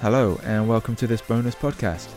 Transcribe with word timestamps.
Hello, 0.00 0.38
and 0.44 0.68
welcome 0.68 0.94
to 0.94 1.08
this 1.08 1.20
bonus 1.20 1.56
podcast. 1.56 2.08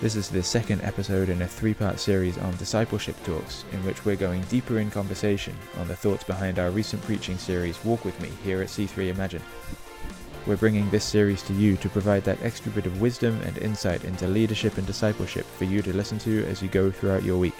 This 0.00 0.14
is 0.14 0.28
the 0.28 0.40
second 0.40 0.82
episode 0.82 1.30
in 1.30 1.42
a 1.42 1.48
three 1.48 1.74
part 1.74 1.98
series 1.98 2.38
on 2.38 2.56
discipleship 2.58 3.16
talks, 3.24 3.64
in 3.72 3.84
which 3.84 4.04
we're 4.04 4.14
going 4.14 4.42
deeper 4.42 4.78
in 4.78 4.88
conversation 4.88 5.52
on 5.78 5.88
the 5.88 5.96
thoughts 5.96 6.22
behind 6.22 6.60
our 6.60 6.70
recent 6.70 7.02
preaching 7.02 7.38
series, 7.38 7.84
Walk 7.84 8.04
With 8.04 8.20
Me, 8.20 8.30
here 8.44 8.62
at 8.62 8.68
C3 8.68 9.08
Imagine. 9.08 9.42
We're 10.46 10.56
bringing 10.56 10.88
this 10.90 11.02
series 11.04 11.42
to 11.42 11.52
you 11.54 11.76
to 11.78 11.88
provide 11.88 12.22
that 12.22 12.40
extra 12.40 12.70
bit 12.70 12.86
of 12.86 13.00
wisdom 13.00 13.40
and 13.42 13.58
insight 13.58 14.04
into 14.04 14.28
leadership 14.28 14.78
and 14.78 14.86
discipleship 14.86 15.44
for 15.44 15.64
you 15.64 15.82
to 15.82 15.92
listen 15.92 16.20
to 16.20 16.46
as 16.46 16.62
you 16.62 16.68
go 16.68 16.92
throughout 16.92 17.24
your 17.24 17.38
week. 17.38 17.56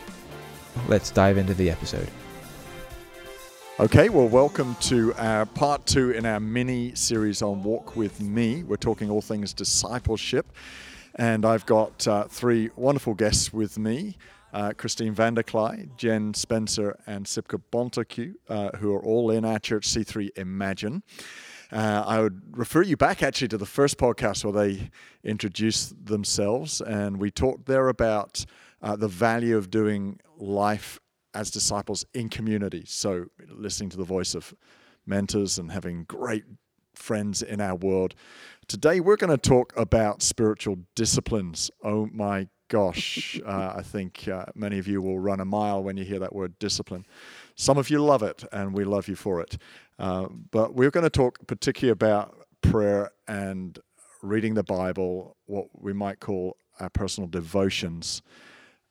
Let's 0.86 1.10
dive 1.10 1.36
into 1.36 1.54
the 1.54 1.68
episode. 1.68 2.08
Okay, 3.82 4.10
well, 4.10 4.28
welcome 4.28 4.76
to 4.82 5.12
our 5.14 5.44
part 5.44 5.86
two 5.86 6.12
in 6.12 6.24
our 6.24 6.38
mini 6.38 6.94
series 6.94 7.42
on 7.42 7.64
Walk 7.64 7.96
with 7.96 8.20
Me. 8.20 8.62
We're 8.62 8.76
talking 8.76 9.10
all 9.10 9.20
things 9.20 9.52
discipleship, 9.52 10.46
and 11.16 11.44
I've 11.44 11.66
got 11.66 12.06
uh, 12.06 12.28
three 12.28 12.70
wonderful 12.76 13.14
guests 13.14 13.52
with 13.52 13.80
me 13.80 14.18
uh, 14.52 14.72
Christine 14.76 15.16
Vanderkly, 15.16 15.88
Jen 15.96 16.32
Spencer, 16.32 16.96
and 17.08 17.26
Sipka 17.26 17.60
Bontacu, 17.72 18.34
uh, 18.48 18.70
who 18.76 18.94
are 18.94 19.02
all 19.02 19.32
in 19.32 19.44
our 19.44 19.58
church 19.58 19.88
C3 19.88 20.30
Imagine. 20.36 21.02
Uh, 21.72 22.04
I 22.06 22.20
would 22.20 22.56
refer 22.56 22.82
you 22.82 22.96
back 22.96 23.20
actually 23.20 23.48
to 23.48 23.58
the 23.58 23.66
first 23.66 23.98
podcast 23.98 24.44
where 24.44 24.64
they 24.64 24.90
introduced 25.24 26.06
themselves, 26.06 26.80
and 26.80 27.16
we 27.18 27.32
talked 27.32 27.66
there 27.66 27.88
about 27.88 28.46
uh, 28.80 28.94
the 28.94 29.08
value 29.08 29.56
of 29.56 29.70
doing 29.70 30.20
life 30.38 31.00
as 31.34 31.50
disciples 31.50 32.04
in 32.14 32.28
community. 32.28 32.84
So, 32.86 33.26
listening 33.48 33.90
to 33.90 33.96
the 33.96 34.04
voice 34.04 34.34
of 34.34 34.54
mentors 35.06 35.58
and 35.58 35.72
having 35.72 36.04
great 36.04 36.44
friends 36.94 37.42
in 37.42 37.60
our 37.60 37.74
world. 37.74 38.14
Today, 38.68 39.00
we're 39.00 39.16
going 39.16 39.36
to 39.36 39.48
talk 39.48 39.72
about 39.76 40.22
spiritual 40.22 40.78
disciplines. 40.94 41.70
Oh 41.82 42.08
my 42.12 42.48
gosh, 42.68 43.40
uh, 43.46 43.74
I 43.76 43.82
think 43.82 44.28
uh, 44.28 44.46
many 44.54 44.78
of 44.78 44.86
you 44.86 45.02
will 45.02 45.18
run 45.18 45.40
a 45.40 45.44
mile 45.44 45.82
when 45.82 45.96
you 45.96 46.04
hear 46.04 46.18
that 46.20 46.34
word 46.34 46.58
discipline. 46.58 47.06
Some 47.54 47.78
of 47.78 47.90
you 47.90 48.02
love 48.02 48.22
it, 48.22 48.44
and 48.52 48.72
we 48.72 48.84
love 48.84 49.08
you 49.08 49.16
for 49.16 49.40
it. 49.40 49.58
Uh, 49.98 50.28
but 50.50 50.74
we're 50.74 50.90
going 50.90 51.04
to 51.04 51.10
talk 51.10 51.46
particularly 51.46 51.92
about 51.92 52.36
prayer 52.62 53.10
and 53.28 53.78
reading 54.22 54.54
the 54.54 54.62
Bible, 54.62 55.36
what 55.46 55.66
we 55.74 55.92
might 55.92 56.20
call 56.20 56.56
our 56.80 56.90
personal 56.90 57.28
devotions. 57.28 58.22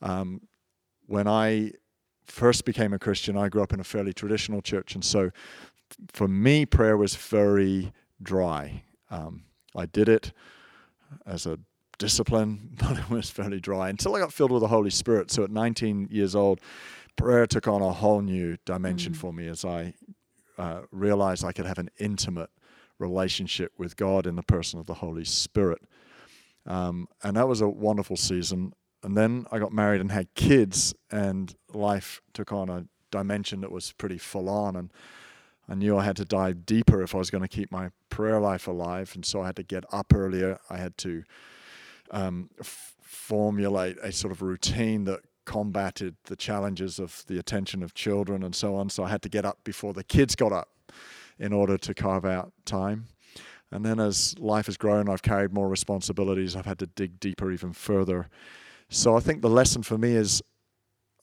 Um, 0.01 0.41
when 1.07 1.27
I 1.27 1.71
first 2.31 2.65
became 2.65 2.93
a 2.93 2.99
Christian, 2.99 3.37
I 3.37 3.49
grew 3.49 3.61
up 3.61 3.73
in 3.73 3.79
a 3.79 3.83
fairly 3.83 4.13
traditional 4.13 4.61
church, 4.61 4.95
and 4.95 5.03
so 5.03 5.31
for 6.13 6.27
me, 6.27 6.65
prayer 6.65 6.97
was 6.97 7.15
very 7.15 7.91
dry. 8.21 8.83
Um, 9.09 9.43
I 9.75 9.85
did 9.85 10.07
it 10.07 10.31
as 11.25 11.45
a 11.45 11.59
discipline, 11.97 12.71
but 12.77 12.97
it 12.97 13.09
was 13.09 13.29
fairly 13.29 13.59
dry 13.59 13.89
until 13.89 14.15
I 14.15 14.19
got 14.19 14.33
filled 14.33 14.51
with 14.51 14.61
the 14.61 14.67
Holy 14.67 14.89
Spirit. 14.89 15.31
So 15.31 15.43
at 15.43 15.51
19 15.51 16.07
years 16.09 16.35
old, 16.35 16.61
prayer 17.15 17.45
took 17.45 17.67
on 17.67 17.81
a 17.81 17.91
whole 17.91 18.21
new 18.21 18.57
dimension 18.65 19.13
mm. 19.13 19.17
for 19.17 19.33
me 19.33 19.47
as 19.47 19.65
I 19.65 19.93
uh, 20.57 20.81
realized 20.91 21.43
I 21.43 21.51
could 21.51 21.65
have 21.65 21.79
an 21.79 21.89
intimate 21.99 22.49
relationship 22.97 23.73
with 23.77 23.95
God 23.97 24.25
in 24.25 24.35
the 24.35 24.43
person 24.43 24.79
of 24.79 24.85
the 24.85 24.93
Holy 24.93 25.25
Spirit. 25.25 25.81
Um, 26.65 27.07
and 27.23 27.35
that 27.35 27.47
was 27.47 27.61
a 27.61 27.67
wonderful 27.67 28.15
season 28.15 28.73
and 29.03 29.17
then 29.17 29.45
I 29.51 29.59
got 29.59 29.71
married 29.73 30.01
and 30.01 30.11
had 30.11 30.33
kids, 30.35 30.93
and 31.09 31.53
life 31.73 32.21
took 32.33 32.51
on 32.51 32.69
a 32.69 32.85
dimension 33.09 33.61
that 33.61 33.71
was 33.71 33.91
pretty 33.93 34.17
full 34.17 34.49
on. 34.49 34.75
And 34.75 34.91
I 35.67 35.75
knew 35.75 35.97
I 35.97 36.03
had 36.03 36.17
to 36.17 36.25
dive 36.25 36.65
deeper 36.65 37.01
if 37.01 37.15
I 37.15 37.17
was 37.17 37.29
going 37.29 37.43
to 37.43 37.47
keep 37.47 37.71
my 37.71 37.91
prayer 38.09 38.39
life 38.39 38.67
alive. 38.67 39.11
And 39.15 39.25
so 39.25 39.41
I 39.41 39.47
had 39.47 39.55
to 39.57 39.63
get 39.63 39.85
up 39.91 40.13
earlier. 40.13 40.59
I 40.69 40.77
had 40.77 40.97
to 40.99 41.23
um, 42.11 42.49
f- 42.59 42.95
formulate 43.01 43.97
a 44.03 44.11
sort 44.11 44.31
of 44.31 44.41
routine 44.41 45.05
that 45.05 45.21
combated 45.45 46.15
the 46.25 46.35
challenges 46.35 46.99
of 46.99 47.23
the 47.27 47.39
attention 47.39 47.81
of 47.81 47.93
children 47.93 48.43
and 48.43 48.55
so 48.55 48.75
on. 48.75 48.89
So 48.89 49.03
I 49.03 49.09
had 49.09 49.21
to 49.23 49.29
get 49.29 49.45
up 49.45 49.63
before 49.63 49.93
the 49.93 50.03
kids 50.03 50.35
got 50.35 50.51
up 50.51 50.69
in 51.39 51.53
order 51.53 51.77
to 51.77 51.93
carve 51.93 52.25
out 52.25 52.51
time. 52.65 53.07
And 53.71 53.85
then 53.85 53.99
as 53.99 54.37
life 54.37 54.65
has 54.65 54.77
grown, 54.77 55.09
I've 55.09 55.21
carried 55.21 55.53
more 55.53 55.69
responsibilities. 55.69 56.55
I've 56.55 56.65
had 56.65 56.79
to 56.79 56.87
dig 56.87 57.19
deeper 57.19 57.51
even 57.51 57.73
further 57.73 58.29
so 58.91 59.15
I 59.15 59.21
think 59.21 59.41
the 59.41 59.49
lesson 59.49 59.83
for 59.83 59.97
me 59.97 60.15
is 60.15 60.43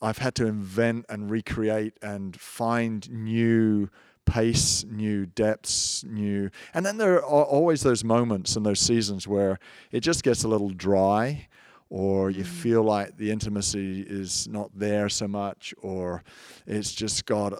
I've 0.00 0.18
had 0.18 0.34
to 0.36 0.46
invent 0.46 1.04
and 1.10 1.30
recreate 1.30 1.98
and 2.00 2.38
find 2.40 3.08
new 3.10 3.90
pace, 4.24 4.84
new 4.88 5.26
depths, 5.26 6.02
new. 6.04 6.50
And 6.72 6.84
then 6.86 6.96
there 6.96 7.16
are 7.16 7.44
always 7.44 7.82
those 7.82 8.02
moments 8.04 8.56
and 8.56 8.64
those 8.64 8.80
seasons 8.80 9.28
where 9.28 9.58
it 9.92 10.00
just 10.00 10.22
gets 10.22 10.44
a 10.44 10.48
little 10.48 10.70
dry 10.70 11.48
or 11.90 12.30
you 12.30 12.44
mm. 12.44 12.46
feel 12.46 12.82
like 12.82 13.18
the 13.18 13.30
intimacy 13.30 14.00
is 14.00 14.48
not 14.48 14.70
there 14.74 15.10
so 15.10 15.28
much 15.28 15.74
or 15.82 16.24
it's 16.66 16.92
just 16.92 17.26
got 17.26 17.52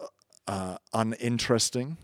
uh, 0.47 0.79
uninteresting. 0.95 1.99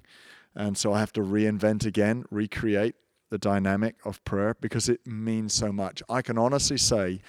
And 0.55 0.77
so 0.77 0.93
I 0.93 1.01
have 1.01 1.13
to 1.15 1.21
reinvent 1.23 1.87
again, 1.87 2.25
recreate 2.31 2.97
the 3.31 3.39
dynamic 3.39 3.97
of 4.05 4.23
prayer 4.25 4.55
because 4.61 4.91
it 4.91 5.07
means 5.07 5.55
so 5.55 5.73
much. 5.73 6.03
I 6.09 6.23
can 6.23 6.39
honestly 6.39 6.79
say 6.79 7.21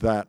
that 0.00 0.28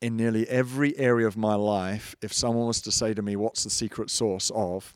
in 0.00 0.16
nearly 0.16 0.48
every 0.48 0.98
area 0.98 1.26
of 1.26 1.36
my 1.36 1.54
life, 1.54 2.16
if 2.20 2.32
someone 2.32 2.66
was 2.66 2.80
to 2.82 2.92
say 2.92 3.14
to 3.14 3.22
me, 3.22 3.36
What's 3.36 3.64
the 3.64 3.70
secret 3.70 4.10
source 4.10 4.50
of 4.54 4.94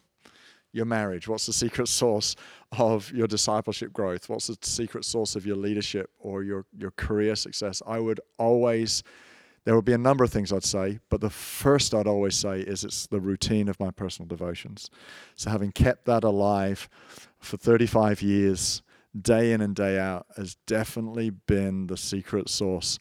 your 0.72 0.84
marriage? 0.84 1.28
What's 1.28 1.46
the 1.46 1.52
secret 1.52 1.88
source 1.88 2.34
of 2.72 3.10
your 3.12 3.28
discipleship 3.28 3.92
growth? 3.92 4.28
What's 4.28 4.48
the 4.48 4.58
secret 4.62 5.04
source 5.04 5.36
of 5.36 5.46
your 5.46 5.56
leadership 5.56 6.10
or 6.18 6.42
your, 6.42 6.66
your 6.76 6.90
career 6.90 7.36
success? 7.36 7.80
I 7.86 8.00
would 8.00 8.20
always, 8.36 9.04
there 9.64 9.76
would 9.76 9.84
be 9.84 9.94
a 9.94 9.98
number 9.98 10.24
of 10.24 10.30
things 10.30 10.52
I'd 10.52 10.64
say, 10.64 10.98
but 11.08 11.20
the 11.20 11.30
first 11.30 11.94
I'd 11.94 12.08
always 12.08 12.34
say 12.34 12.60
is 12.60 12.84
it's 12.84 13.06
the 13.06 13.20
routine 13.20 13.68
of 13.68 13.78
my 13.78 13.92
personal 13.92 14.26
devotions. 14.26 14.90
So 15.36 15.50
having 15.50 15.70
kept 15.70 16.04
that 16.06 16.24
alive 16.24 16.88
for 17.38 17.56
35 17.56 18.20
years, 18.20 18.82
day 19.18 19.52
in 19.52 19.60
and 19.60 19.74
day 19.74 19.98
out, 19.98 20.26
has 20.36 20.56
definitely 20.66 21.30
been 21.30 21.86
the 21.86 21.96
secret 21.96 22.48
source 22.48 22.98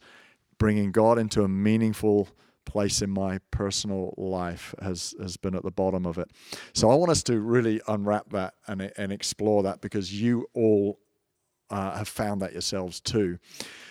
bringing 0.58 0.92
God 0.92 1.18
into 1.18 1.42
a 1.42 1.48
meaningful 1.48 2.28
place 2.64 3.00
in 3.00 3.10
my 3.10 3.38
personal 3.50 4.12
life 4.16 4.74
has 4.82 5.14
has 5.20 5.36
been 5.36 5.54
at 5.54 5.62
the 5.62 5.70
bottom 5.70 6.04
of 6.04 6.18
it. 6.18 6.30
So 6.74 6.90
I 6.90 6.94
want 6.94 7.10
us 7.10 7.22
to 7.24 7.40
really 7.40 7.80
unwrap 7.88 8.30
that 8.30 8.54
and 8.66 8.92
and 8.96 9.12
explore 9.12 9.62
that 9.62 9.80
because 9.80 10.12
you 10.12 10.48
all 10.52 10.98
uh, 11.70 11.96
have 11.96 12.08
found 12.08 12.42
that 12.42 12.52
yourselves 12.52 13.00
too. 13.00 13.38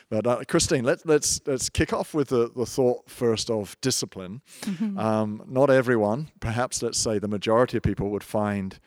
But 0.09 0.27
uh, 0.27 0.43
Christine, 0.47 0.83
let's 0.83 1.05
let's 1.05 1.41
let's 1.45 1.69
kick 1.69 1.91
off 1.93 2.13
with 2.13 2.29
the, 2.29 2.51
the 2.55 2.65
thought 2.65 3.09
first 3.09 3.49
of 3.49 3.75
discipline. 3.81 4.41
Mm-hmm. 4.61 4.99
Um, 4.99 5.43
not 5.47 5.69
everyone, 5.69 6.29
perhaps 6.39 6.83
let's 6.83 6.99
say 6.99 7.17
the 7.17 7.27
majority 7.27 7.77
of 7.77 7.83
people 7.83 8.09
would 8.11 8.23
find 8.23 8.79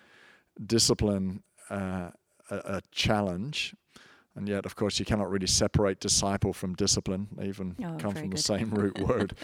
discipline 0.65 1.43
uh, 1.71 2.11
a, 2.51 2.57
a 2.57 2.81
challenge 2.93 3.75
and 4.39 4.49
yet, 4.49 4.65
of 4.67 4.77
course, 4.77 5.01
you 5.01 5.05
cannot 5.05 5.29
really 5.29 5.49
separate 5.49 5.99
disciple 5.99 6.53
from 6.53 6.75
discipline. 6.75 7.27
They 7.37 7.49
even 7.49 7.75
oh, 7.81 7.97
come 7.99 8.15
from 8.15 8.29
good. 8.29 8.39
the 8.39 8.43
same 8.43 8.71
root 8.71 8.97
word. 9.09 9.35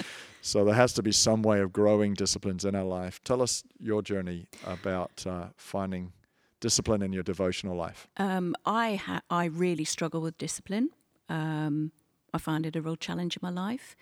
So 0.40 0.64
there 0.64 0.74
has 0.74 0.92
to 0.92 1.02
be 1.02 1.10
some 1.10 1.42
way 1.42 1.58
of 1.60 1.72
growing 1.72 2.14
disciplines 2.14 2.64
in 2.64 2.76
our 2.76 2.84
life. 2.84 3.20
Tell 3.24 3.42
us 3.42 3.64
your 3.80 4.02
journey 4.02 4.46
about 4.64 5.26
uh, 5.26 5.46
finding 5.56 6.12
discipline 6.60 7.02
in 7.02 7.12
your 7.12 7.24
devotional 7.24 7.76
life. 7.76 8.06
Um, 8.18 8.54
I 8.64 8.94
ha- 8.94 9.22
I 9.28 9.46
really 9.46 9.84
struggle 9.84 10.20
with 10.20 10.38
discipline. 10.38 10.90
Um, 11.28 11.90
I 12.32 12.38
find 12.38 12.64
it 12.64 12.76
a 12.76 12.80
real 12.80 12.96
challenge 12.96 13.36
in 13.36 13.40
my 13.42 13.50
life, 13.50 13.96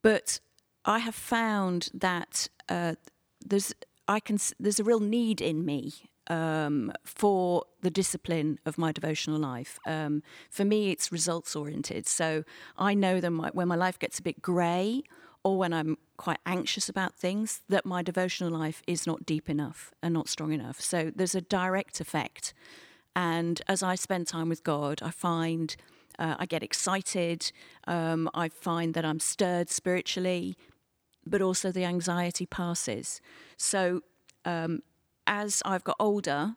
but 0.00 0.38
I 0.84 1.00
have 1.00 1.16
found 1.16 1.90
that 1.92 2.48
uh, 2.68 2.94
there's 3.44 3.74
I 4.06 4.20
can 4.20 4.38
there's 4.60 4.78
a 4.78 4.84
real 4.84 5.00
need 5.00 5.40
in 5.40 5.66
me 5.66 6.08
um, 6.28 6.92
for 7.04 7.64
the 7.82 7.90
discipline 7.90 8.58
of 8.64 8.78
my 8.78 8.92
devotional 8.92 9.38
life. 9.38 9.78
Um, 9.86 10.22
for 10.50 10.64
me, 10.64 10.90
it's 10.90 11.12
results 11.12 11.54
oriented. 11.54 12.06
So 12.06 12.44
I 12.76 12.94
know 12.94 13.20
that 13.20 13.30
my, 13.30 13.50
when 13.52 13.68
my 13.68 13.76
life 13.76 13.98
gets 13.98 14.18
a 14.18 14.22
bit 14.22 14.40
grey 14.40 15.02
or 15.42 15.58
when 15.58 15.72
I'm 15.72 15.98
quite 16.16 16.38
anxious 16.46 16.88
about 16.88 17.14
things, 17.14 17.60
that 17.68 17.84
my 17.84 18.02
devotional 18.02 18.50
life 18.50 18.82
is 18.86 19.06
not 19.06 19.26
deep 19.26 19.50
enough 19.50 19.92
and 20.02 20.14
not 20.14 20.28
strong 20.28 20.52
enough. 20.52 20.80
So 20.80 21.12
there's 21.14 21.34
a 21.34 21.42
direct 21.42 22.00
effect. 22.00 22.54
And 23.14 23.60
as 23.68 23.82
I 23.82 23.94
spend 23.94 24.26
time 24.26 24.48
with 24.48 24.64
God, 24.64 25.00
I 25.02 25.10
find 25.10 25.76
uh, 26.18 26.36
I 26.38 26.46
get 26.46 26.62
excited. 26.62 27.50
Um, 27.86 28.30
I 28.34 28.48
find 28.48 28.94
that 28.94 29.04
I'm 29.04 29.20
stirred 29.20 29.68
spiritually, 29.68 30.56
but 31.26 31.42
also 31.42 31.72
the 31.72 31.84
anxiety 31.84 32.46
passes. 32.46 33.20
So 33.56 34.02
um, 34.44 34.82
as 35.26 35.62
I've 35.64 35.84
got 35.84 35.96
older, 35.98 36.56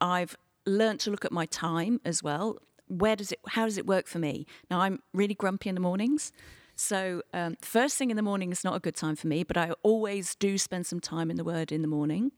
I've 0.00 0.36
learned 0.64 1.00
to 1.00 1.10
look 1.10 1.24
at 1.24 1.32
my 1.32 1.46
time 1.46 2.00
as 2.04 2.22
well. 2.22 2.58
Where 2.88 3.16
does 3.16 3.32
it? 3.32 3.40
How 3.48 3.64
does 3.64 3.78
it 3.78 3.86
work 3.86 4.06
for 4.06 4.18
me? 4.18 4.46
Now 4.70 4.80
I'm 4.80 5.00
really 5.12 5.34
grumpy 5.34 5.68
in 5.68 5.74
the 5.74 5.80
mornings, 5.80 6.32
so 6.76 7.22
um, 7.32 7.56
first 7.60 7.96
thing 7.96 8.10
in 8.10 8.16
the 8.16 8.22
morning 8.22 8.52
is 8.52 8.62
not 8.62 8.76
a 8.76 8.80
good 8.80 8.94
time 8.94 9.16
for 9.16 9.26
me. 9.26 9.42
But 9.42 9.56
I 9.56 9.72
always 9.82 10.34
do 10.36 10.58
spend 10.58 10.86
some 10.86 11.00
time 11.00 11.30
in 11.30 11.36
the 11.36 11.44
Word 11.44 11.72
in 11.72 11.82
the 11.82 11.88
morning. 11.88 12.32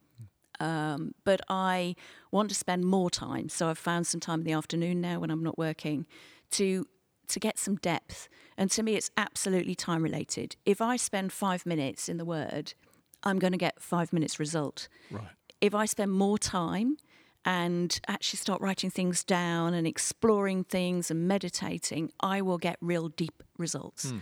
Um, 0.61 1.15
but 1.25 1.41
I 1.49 1.95
want 2.33 2.49
to 2.49 2.55
spend 2.55 2.85
more 2.85 3.11
time. 3.11 3.49
So 3.49 3.69
I've 3.69 3.79
found 3.79 4.07
some 4.07 4.21
time 4.21 4.41
in 4.41 4.47
the 4.47 4.53
afternoon 4.53 5.01
now 5.01 5.21
when 5.21 5.31
I'm 5.31 5.43
not 5.43 5.59
working 5.59 6.07
to 6.53 6.87
to 7.29 7.41
get 7.41 7.59
some 7.59 7.77
depth. 7.77 8.29
And 8.57 8.71
to 8.71 8.83
me, 8.83 8.95
it's 8.95 9.11
absolutely 9.17 9.75
time 9.75 10.03
related. 10.03 10.57
If 10.65 10.81
I 10.81 10.97
spend 10.97 11.33
five 11.33 11.67
minutes 11.67 12.09
in 12.09 12.17
the 12.17 12.25
Word, 12.25 12.75
I'm 13.23 13.39
going 13.39 13.53
to 13.53 13.59
get 13.59 13.83
five 13.83 14.13
minutes 14.13 14.41
result. 14.41 14.89
Right. 15.11 15.29
If 15.61 15.75
I 15.75 15.87
spend 15.87 16.13
more 16.13 16.39
time 16.39 16.97
and 17.45 18.01
actually 18.09 18.39
start 18.39 18.61
writing 18.61 18.91
things 18.91 19.25
down 19.25 19.75
and 19.75 19.87
exploring 19.87 20.65
things 20.65 21.11
and 21.11 21.27
meditating, 21.27 22.13
I 22.21 22.43
will 22.43 22.59
get 22.59 22.77
real 22.81 23.09
deep 23.09 23.43
results. 23.57 24.13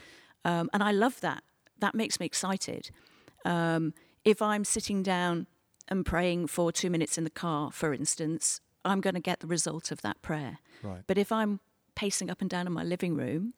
Um, 0.45 0.71
and 0.73 0.83
I 0.83 0.93
love 0.93 1.21
that. 1.21 1.43
That 1.81 1.95
makes 1.95 2.21
me 2.21 2.27
excited. 2.27 2.91
Um, 3.45 3.93
if 4.25 4.41
I'm 4.41 4.65
sitting 4.65 5.03
down 5.03 5.47
and 5.89 6.05
praying 6.05 6.49
for 6.49 6.73
two 6.73 6.91
minutes 6.91 7.19
in 7.19 7.25
the 7.25 7.31
car, 7.31 7.71
for 7.71 7.93
instance, 7.93 8.61
I'm 8.85 9.01
going 9.01 9.15
to 9.15 9.21
get 9.21 9.41
the 9.41 9.47
result 9.47 9.91
of 9.91 10.03
that 10.03 10.23
prayer. 10.23 10.59
Right. 10.83 11.03
But 11.07 11.19
if 11.19 11.33
I'm 11.33 11.61
pacing 11.95 12.31
up 12.31 12.41
and 12.41 12.51
down 12.51 12.67
in 12.67 12.73
my 12.73 12.85
living 12.85 13.15
room, 13.17 13.55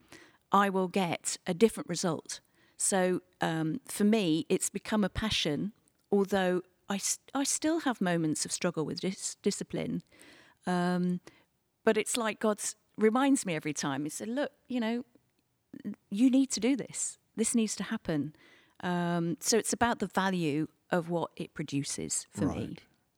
I 0.50 0.70
will 0.70 0.88
get 0.88 1.36
a 1.46 1.54
different 1.54 1.88
result. 1.88 2.40
So 2.76 3.20
um, 3.40 3.80
for 3.86 4.04
me, 4.04 4.46
it's 4.48 4.70
become 4.70 5.04
a 5.04 5.08
passion, 5.08 5.72
although 6.10 6.62
I, 6.88 6.98
I 7.34 7.44
still 7.44 7.80
have 7.80 8.00
moments 8.00 8.44
of 8.44 8.52
struggle 8.52 8.84
with 8.84 9.00
dis- 9.00 9.36
discipline. 9.42 10.02
Um, 10.66 11.20
but 11.84 11.96
it's 11.96 12.16
like 12.16 12.40
God 12.40 12.60
reminds 12.96 13.44
me 13.46 13.54
every 13.54 13.72
time. 13.72 14.04
He 14.04 14.10
said, 14.10 14.28
Look, 14.28 14.52
you 14.68 14.80
know, 14.80 15.04
you 16.10 16.30
need 16.30 16.50
to 16.52 16.60
do 16.60 16.76
this. 16.76 17.18
This 17.36 17.54
needs 17.54 17.76
to 17.76 17.84
happen. 17.84 18.34
Um, 18.80 19.36
so 19.40 19.58
it's 19.58 19.72
about 19.72 19.98
the 19.98 20.06
value 20.06 20.68
of 20.90 21.10
what 21.10 21.30
it 21.36 21.54
produces 21.54 22.26
for 22.30 22.46
me. 22.46 22.76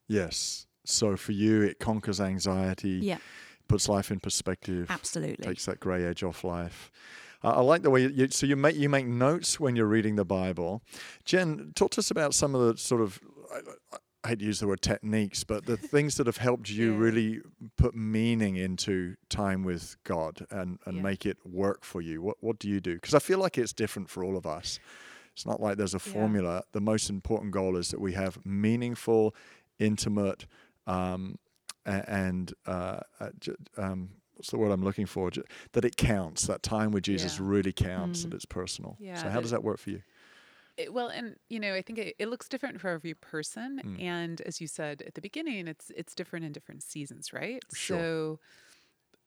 Yes. 0.08 0.66
So 0.84 1.16
for 1.16 1.32
you, 1.32 1.62
it 1.62 1.78
conquers 1.78 2.20
anxiety, 2.20 2.98
Yeah, 3.02 3.18
puts 3.68 3.88
life 3.88 4.10
in 4.10 4.18
perspective, 4.20 4.86
absolutely. 4.90 5.44
takes 5.44 5.66
that 5.66 5.78
grey 5.78 6.04
edge 6.04 6.22
off 6.22 6.42
life. 6.42 6.90
Uh, 7.44 7.50
I 7.52 7.60
like 7.60 7.82
the 7.82 7.90
way 7.90 8.06
you, 8.06 8.28
so 8.28 8.46
you 8.46 8.56
make 8.56 8.76
you 8.76 8.88
make 8.88 9.06
notes 9.06 9.58
when 9.60 9.76
you're 9.76 9.86
reading 9.86 10.16
the 10.16 10.24
Bible. 10.24 10.82
Jen, 11.24 11.72
talk 11.74 11.90
to 11.92 12.00
us 12.00 12.10
about 12.10 12.34
some 12.34 12.54
of 12.54 12.60
the 12.60 12.76
sort 12.76 13.00
of 13.00 13.20
I, 13.52 13.60
I 14.24 14.28
hate 14.28 14.38
to 14.40 14.44
use 14.44 14.60
the 14.60 14.66
word 14.68 14.82
techniques, 14.82 15.44
but 15.44 15.66
the 15.66 15.76
things 15.94 16.16
that 16.16 16.26
have 16.26 16.36
helped 16.36 16.70
you 16.70 16.92
Yeah. 16.92 16.98
really 16.98 17.40
put 17.76 17.94
meaning 17.94 18.56
into 18.56 19.16
time 19.28 19.64
with 19.64 19.96
God 20.04 20.46
and, 20.50 20.78
and 20.84 20.96
Yeah. 20.96 21.02
make 21.02 21.24
it 21.26 21.38
work 21.44 21.84
for 21.84 22.00
you. 22.00 22.20
What 22.22 22.36
what 22.40 22.58
do 22.58 22.68
you 22.68 22.80
do? 22.80 22.94
Because 22.94 23.14
I 23.14 23.18
feel 23.18 23.38
like 23.38 23.56
it's 23.58 23.72
different 23.72 24.08
for 24.10 24.22
all 24.24 24.36
of 24.36 24.46
us. 24.46 24.78
It's 25.32 25.46
not 25.46 25.60
like 25.60 25.76
there's 25.78 25.94
a 25.94 25.98
Yeah. 25.98 26.12
formula. 26.12 26.64
The 26.72 26.80
most 26.80 27.08
important 27.08 27.52
goal 27.52 27.76
is 27.76 27.88
that 27.90 28.00
we 28.00 28.12
have 28.14 28.38
meaningful, 28.44 29.34
intimate, 29.78 30.46
um, 30.86 31.36
and 31.86 32.52
uh, 32.66 33.00
uh, 33.20 33.30
um, 33.78 34.10
what's 34.34 34.50
the 34.50 34.58
word 34.58 34.70
I'm 34.70 34.82
looking 34.84 35.06
for? 35.06 35.30
That 35.72 35.84
it 35.84 35.96
counts. 35.96 36.46
That 36.46 36.62
time 36.62 36.90
with 36.90 37.04
Jesus 37.04 37.38
Yeah. 37.38 37.44
really 37.48 37.72
counts. 37.72 38.20
Mm. 38.20 38.22
That 38.30 38.34
it's 38.34 38.44
personal. 38.44 38.96
Yeah, 39.00 39.14
so 39.22 39.28
how 39.30 39.40
does 39.40 39.50
that 39.50 39.64
work 39.64 39.78
for 39.78 39.90
you? 39.90 40.02
It- 40.82 40.92
well, 40.92 41.08
and 41.08 41.36
you 41.48 41.60
know, 41.60 41.74
I 41.74 41.82
think 41.82 41.98
it, 41.98 42.16
it 42.18 42.28
looks 42.28 42.48
different 42.48 42.80
for 42.80 42.88
every 42.88 43.14
person, 43.14 43.80
Mm. 43.84 44.00
and 44.02 44.40
as 44.42 44.60
you 44.60 44.66
said 44.66 45.02
at 45.06 45.14
the 45.14 45.20
beginning, 45.20 45.68
it's 45.68 45.90
it's 45.96 46.14
different 46.14 46.44
in 46.44 46.52
different 46.52 46.82
seasons, 46.82 47.32
right? 47.32 47.62
Sure. 47.74 47.98
So, 47.98 48.40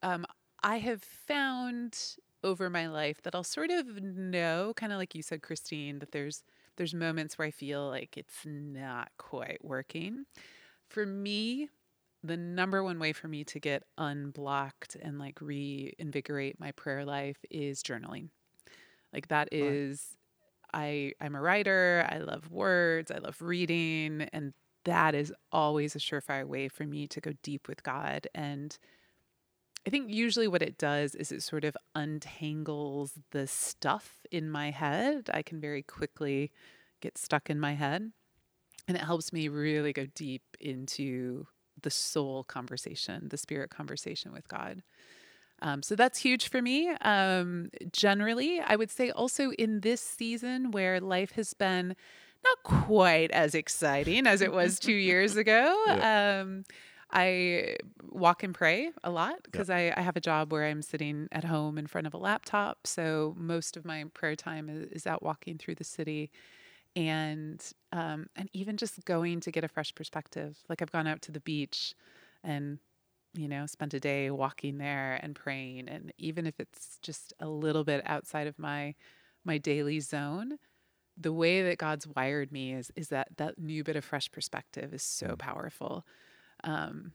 um, 0.01 0.25
I 0.63 0.77
have 0.77 1.03
found 1.03 2.15
over 2.43 2.69
my 2.69 2.87
life 2.87 3.21
that 3.23 3.35
I'll 3.35 3.43
sort 3.43 3.71
of 3.71 4.01
know, 4.01 4.73
kind 4.75 4.91
of 4.91 4.97
like 4.97 5.15
you 5.15 5.21
said, 5.23 5.41
Christine, 5.41 5.99
that 5.99 6.11
there's 6.11 6.43
there's 6.77 6.93
moments 6.93 7.37
where 7.37 7.47
I 7.47 7.51
feel 7.51 7.87
like 7.87 8.17
it's 8.17 8.45
not 8.45 9.11
quite 9.17 9.63
working. 9.63 10.25
For 10.89 11.05
me, 11.05 11.69
the 12.23 12.37
number 12.37 12.83
one 12.83 12.99
way 12.99 13.13
for 13.13 13.27
me 13.27 13.43
to 13.45 13.59
get 13.59 13.83
unblocked 13.97 14.95
and 14.95 15.19
like 15.19 15.39
reinvigorate 15.41 16.59
my 16.59 16.71
prayer 16.71 17.05
life 17.05 17.37
is 17.51 17.83
journaling. 17.83 18.29
Like 19.13 19.27
that 19.27 19.49
is 19.51 20.17
I 20.73 21.13
I'm 21.21 21.35
a 21.35 21.41
writer, 21.41 22.07
I 22.09 22.19
love 22.19 22.51
words, 22.51 23.11
I 23.11 23.17
love 23.17 23.41
reading 23.41 24.27
and 24.33 24.53
that 24.85 25.15
is 25.15 25.33
always 25.51 25.95
a 25.95 25.99
surefire 25.99 26.45
way 26.45 26.67
for 26.67 26.83
me 26.83 27.07
to 27.07 27.21
go 27.21 27.31
deep 27.41 27.67
with 27.67 27.83
God 27.83 28.27
and 28.35 28.77
I 29.85 29.89
think 29.89 30.09
usually 30.09 30.47
what 30.47 30.61
it 30.61 30.77
does 30.77 31.13
is 31.13 31.31
it 31.31 31.43
sort 31.43 31.65
of 31.65 31.75
untangles 31.93 33.13
the 33.31 33.47
stuff 33.47 34.25
in 34.31 34.49
my 34.49 34.71
head. 34.71 35.29
I 35.33 35.41
can 35.41 35.59
very 35.59 35.83
quickly 35.83 36.51
get 37.01 37.17
stuck 37.17 37.49
in 37.49 37.59
my 37.59 37.73
head. 37.73 38.11
And 38.87 38.95
it 38.97 39.03
helps 39.03 39.33
me 39.33 39.49
really 39.49 39.91
go 39.91 40.05
deep 40.15 40.43
into 40.59 41.47
the 41.81 41.89
soul 41.89 42.43
conversation, 42.45 43.27
the 43.29 43.37
spirit 43.37 43.69
conversation 43.69 44.31
with 44.31 44.47
God. 44.47 44.83
Um, 45.63 45.81
so 45.81 45.95
that's 45.95 46.19
huge 46.19 46.49
for 46.49 46.61
me. 46.61 46.89
Um, 47.01 47.71
generally, 47.91 48.59
I 48.59 48.75
would 48.75 48.91
say 48.91 49.09
also 49.11 49.51
in 49.51 49.79
this 49.79 50.01
season 50.01 50.71
where 50.71 50.99
life 50.99 51.31
has 51.31 51.53
been 51.53 51.95
not 52.43 52.63
quite 52.63 53.31
as 53.31 53.55
exciting 53.55 54.27
as 54.27 54.41
it 54.41 54.51
was 54.51 54.77
two 54.79 54.93
years 54.93 55.35
ago. 55.37 55.75
Um, 56.03 56.65
I 57.15 57.75
walk 58.09 58.41
and 58.41 58.55
pray 58.55 58.89
a 59.03 59.11
lot 59.11 59.35
because 59.43 59.69
I, 59.69 59.93
I 59.95 60.01
have 60.01 60.17
a 60.17 60.19
job 60.19 60.51
where 60.51 60.65
I'm 60.65 60.81
sitting 60.81 61.27
at 61.31 61.43
home 61.43 61.77
in 61.77 61.85
front 61.85 62.07
of 62.07 62.13
a 62.15 62.17
laptop. 62.17 62.87
So 62.87 63.35
most 63.37 63.77
of 63.77 63.85
my 63.85 64.05
prayer 64.15 64.35
time 64.35 64.67
is, 64.67 64.89
is 64.91 65.07
out 65.07 65.21
walking 65.21 65.59
through 65.59 65.75
the 65.75 65.83
city 65.83 66.31
and 66.95 67.63
um, 67.91 68.27
and 68.35 68.49
even 68.53 68.77
just 68.77 69.05
going 69.05 69.41
to 69.41 69.51
get 69.51 69.63
a 69.63 69.67
fresh 69.67 69.93
perspective. 69.93 70.57
Like 70.67 70.81
I've 70.81 70.91
gone 70.91 71.07
out 71.07 71.21
to 71.23 71.31
the 71.31 71.39
beach 71.39 71.93
and 72.43 72.79
you 73.33 73.47
know 73.47 73.65
spent 73.65 73.93
a 73.93 73.99
day 73.99 74.29
walking 74.31 74.77
there 74.77 75.19
and 75.21 75.35
praying, 75.35 75.89
and 75.89 76.11
even 76.17 76.45
if 76.45 76.59
it's 76.59 76.97
just 77.01 77.33
a 77.39 77.47
little 77.47 77.83
bit 77.83 78.01
outside 78.05 78.47
of 78.47 78.57
my 78.59 78.95
my 79.45 79.57
daily 79.57 79.99
zone, 79.99 80.57
the 81.17 81.33
way 81.33 81.61
that 81.63 81.77
God's 81.77 82.07
wired 82.07 82.51
me 82.51 82.73
is 82.73 82.91
is 82.95 83.09
that 83.09 83.27
that 83.37 83.57
new 83.59 83.83
bit 83.83 83.95
of 83.95 84.05
fresh 84.05 84.31
perspective 84.31 84.93
is 84.93 85.03
so 85.03 85.27
Mm. 85.27 85.39
powerful. 85.39 86.05
Um, 86.63 87.13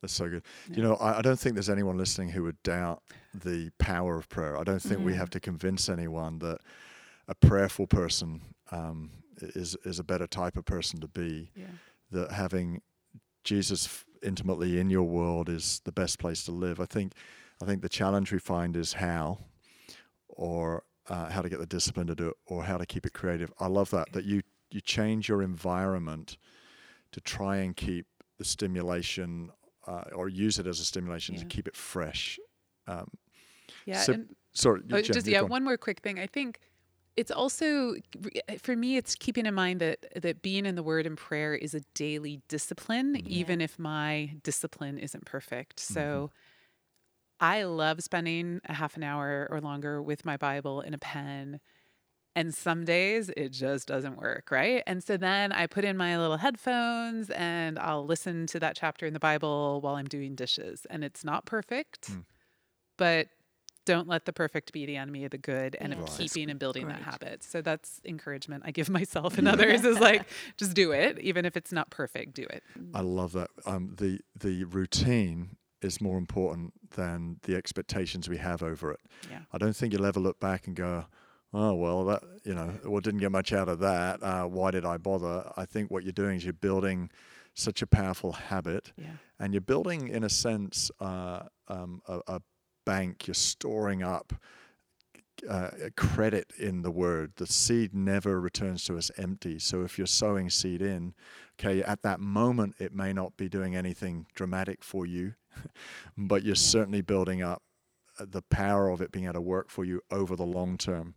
That's 0.00 0.12
so 0.14 0.28
good. 0.28 0.42
Yeah. 0.68 0.76
You 0.76 0.82
know, 0.82 0.94
I, 0.96 1.18
I 1.18 1.22
don't 1.22 1.38
think 1.38 1.54
there's 1.54 1.70
anyone 1.70 1.96
listening 1.96 2.30
who 2.30 2.42
would 2.44 2.60
doubt 2.64 3.02
the 3.32 3.70
power 3.78 4.16
of 4.16 4.28
prayer. 4.28 4.56
I 4.58 4.64
don't 4.64 4.82
think 4.82 5.04
we 5.04 5.12
Mhm. 5.12 5.16
have 5.16 5.30
to 5.30 5.40
convince 5.40 5.88
anyone 5.88 6.38
that 6.40 6.58
a 7.28 7.34
prayerful 7.36 7.86
person 7.86 8.54
um, 8.72 9.10
is 9.40 9.76
is 9.84 9.98
a 10.00 10.04
better 10.04 10.26
type 10.26 10.56
of 10.56 10.64
person 10.64 11.00
to 11.00 11.08
be. 11.08 11.50
yeah. 11.54 11.66
That 12.10 12.32
having 12.32 12.82
Jesus 13.44 14.04
intimately 14.22 14.78
in 14.78 14.90
your 14.90 15.02
world 15.04 15.48
is 15.48 15.80
the 15.84 15.92
best 15.92 16.18
place 16.18 16.44
to 16.44 16.52
live. 16.52 16.80
I 16.80 16.86
think. 16.86 17.12
I 17.62 17.64
think 17.64 17.82
the 17.82 17.88
challenge 17.88 18.32
we 18.32 18.38
find 18.40 18.76
is 18.76 18.94
how, 18.94 19.38
or 20.28 20.82
uh, 21.08 21.30
how 21.30 21.42
to 21.42 21.48
get 21.48 21.58
the 21.60 21.66
discipline 21.66 22.06
to 22.08 22.14
do 22.14 22.28
it, 22.28 22.34
or 22.46 22.64
how 22.64 22.76
to 22.76 22.86
keep 22.86 23.06
it 23.06 23.12
creative. 23.12 23.52
I 23.60 23.68
love 23.68 23.90
that 23.90 24.12
that 24.12 24.24
you 24.24 24.42
you 24.70 24.80
change 24.80 25.28
your 25.28 25.42
environment 25.42 26.38
to 27.12 27.20
try 27.20 27.56
and 27.58 27.76
keep 27.76 28.06
the 28.38 28.44
stimulation 28.44 29.50
uh, 29.86 30.04
or 30.14 30.28
use 30.28 30.58
it 30.58 30.66
as 30.66 30.80
a 30.80 30.84
stimulation 30.84 31.36
to 31.36 31.44
keep 31.44 31.68
it 31.68 31.76
fresh. 31.76 32.38
Um, 32.86 33.08
Yeah, 33.84 34.00
So- 34.00 34.24
sorry, 34.52 34.80
Oh, 34.90 35.00
Jen, 35.02 35.14
just 35.14 35.26
yeah, 35.26 35.42
on. 35.42 35.48
one 35.48 35.62
more 35.64 35.76
quick 35.76 36.00
thing. 36.00 36.18
I 36.18 36.26
think 36.26 36.58
it's 37.16 37.30
also 37.30 37.94
for 38.60 38.76
me. 38.76 38.96
It's 38.96 39.14
keeping 39.14 39.46
in 39.46 39.54
mind 39.54 39.80
that 39.80 40.06
that 40.22 40.42
being 40.42 40.66
in 40.66 40.74
the 40.76 40.82
Word 40.82 41.06
and 41.06 41.16
prayer 41.16 41.54
is 41.54 41.74
a 41.74 41.80
daily 41.94 42.42
discipline, 42.48 43.16
Mhm. 43.16 43.26
even 43.26 43.60
if 43.60 43.78
my 43.78 44.36
discipline 44.42 44.98
isn't 44.98 45.24
perfect. 45.26 45.78
Mm-hmm. 45.90 45.94
So. 45.94 46.30
I 47.40 47.64
love 47.64 48.02
spending 48.02 48.60
a 48.66 48.72
half 48.74 48.96
an 48.96 49.02
hour 49.02 49.48
or 49.50 49.60
longer 49.60 50.02
with 50.02 50.24
my 50.24 50.36
Bible 50.36 50.80
and 50.80 50.94
a 50.94 50.98
pen. 50.98 51.60
And 52.36 52.54
some 52.54 52.84
days 52.84 53.30
it 53.36 53.50
just 53.50 53.88
doesn't 53.88 54.16
work, 54.18 54.50
right? 54.50 54.82
And 54.86 55.04
so 55.04 55.16
then 55.18 55.52
I 55.52 55.66
put 55.66 55.84
in 55.84 55.96
my 55.96 56.18
little 56.18 56.38
headphones 56.38 57.30
and 57.30 57.78
I'll 57.78 58.06
listen 58.06 58.46
to 58.48 58.60
that 58.60 58.76
chapter 58.76 59.06
in 59.06 59.12
the 59.14 59.20
Bible 59.20 59.80
while 59.82 59.96
I'm 59.96 60.06
doing 60.06 60.34
dishes. 60.36 60.86
And 60.90 61.04
it's 61.04 61.24
not 61.24 61.46
perfect, 61.46 62.10
Mm. 62.10 62.24
but 62.98 63.28
don't 63.84 64.06
let 64.08 64.24
the 64.26 64.32
perfect 64.32 64.72
be 64.72 64.86
the 64.86 64.96
enemy 64.96 65.24
of 65.24 65.30
the 65.30 65.38
good 65.38 65.76
and 65.80 65.92
Yeah. 65.92 65.98
of 66.00 66.04
Right. 66.08 66.18
keeping 66.18 66.50
and 66.50 66.58
building 66.58 66.88
that 66.88 67.02
habit. 67.02 67.42
So 67.42 67.62
that's 67.62 68.00
encouragement 68.04 68.62
I 68.66 68.70
give 68.70 68.88
myself 69.00 69.38
and 69.38 69.48
others 69.48 69.84
is 69.84 69.98
like 70.08 70.24
just 70.56 70.74
do 70.74 70.92
it 70.92 71.18
even 71.18 71.44
if 71.44 71.56
it's 71.56 71.72
not 71.72 71.90
perfect, 71.90 72.34
do 72.34 72.42
it. 72.50 72.62
I 72.94 73.00
love 73.00 73.32
that. 73.32 73.50
Um, 73.66 73.94
the 73.98 74.20
the 74.38 74.64
routine 74.64 75.56
is 75.80 76.00
more 76.00 76.16
important 76.18 76.72
than 76.90 77.38
the 77.42 77.56
expectations 77.56 78.28
we 78.28 78.36
have 78.38 78.62
over 78.62 78.92
it. 78.92 79.00
Yeah. 79.30 79.40
I 79.52 79.58
don't 79.58 79.74
think 79.74 79.92
you'll 79.92 80.06
ever 80.06 80.20
look 80.20 80.38
back 80.38 80.68
and 80.68 80.76
go, 80.76 81.06
"Oh 81.52 81.74
well, 81.74 82.04
that 82.04 82.22
you 82.44 82.54
know, 82.54 82.78
well 82.84 83.00
didn't 83.00 83.18
get 83.20 83.32
much 83.32 83.52
out 83.52 83.68
of 83.68 83.80
that. 83.80 84.22
Uh, 84.22 84.44
why 84.44 84.70
did 84.70 84.84
I 84.84 84.96
bother?" 84.98 85.50
I 85.56 85.64
think 85.64 85.90
what 85.90 86.04
you're 86.04 86.12
doing 86.12 86.36
is 86.36 86.44
you're 86.44 86.52
building 86.52 87.10
such 87.54 87.82
a 87.82 87.86
powerful 87.86 88.32
habit, 88.32 88.92
Yeah. 88.96 89.16
and 89.40 89.52
you're 89.52 89.60
building, 89.60 90.08
in 90.08 90.22
a 90.24 90.28
sense, 90.30 90.90
uh, 91.00 91.42
um, 91.68 92.00
a, 92.06 92.20
a 92.28 92.40
bank. 92.84 93.26
You're 93.26 93.34
storing 93.34 94.02
up 94.02 94.32
uh, 95.48 95.70
credit 95.96 96.52
in 96.58 96.82
the 96.82 96.90
word. 96.90 97.32
The 97.36 97.46
seed 97.46 97.94
never 97.94 98.40
returns 98.40 98.84
to 98.84 98.96
us 98.96 99.10
empty. 99.16 99.58
So 99.58 99.82
if 99.82 99.98
you're 99.98 100.06
sowing 100.06 100.50
seed 100.50 100.82
in, 100.82 101.14
okay, 101.58 101.82
at 101.82 102.02
that 102.02 102.20
moment 102.20 102.76
it 102.78 102.94
may 102.94 103.12
not 103.12 103.36
be 103.36 103.48
doing 103.48 103.74
anything 103.74 104.26
dramatic 104.34 104.84
for 104.84 105.06
you, 105.06 105.34
but 106.16 106.42
you're 106.42 106.54
yeah. 106.54 106.60
certainly 106.60 107.00
building 107.00 107.42
up 107.42 107.62
uh, 108.18 108.26
the 108.28 108.42
power 108.42 108.88
of 108.88 109.00
it 109.00 109.12
being 109.12 109.24
able 109.24 109.34
to 109.34 109.40
work 109.40 109.70
for 109.70 109.84
you 109.84 110.00
over 110.10 110.36
the 110.36 110.46
long 110.46 110.76
term. 110.76 111.14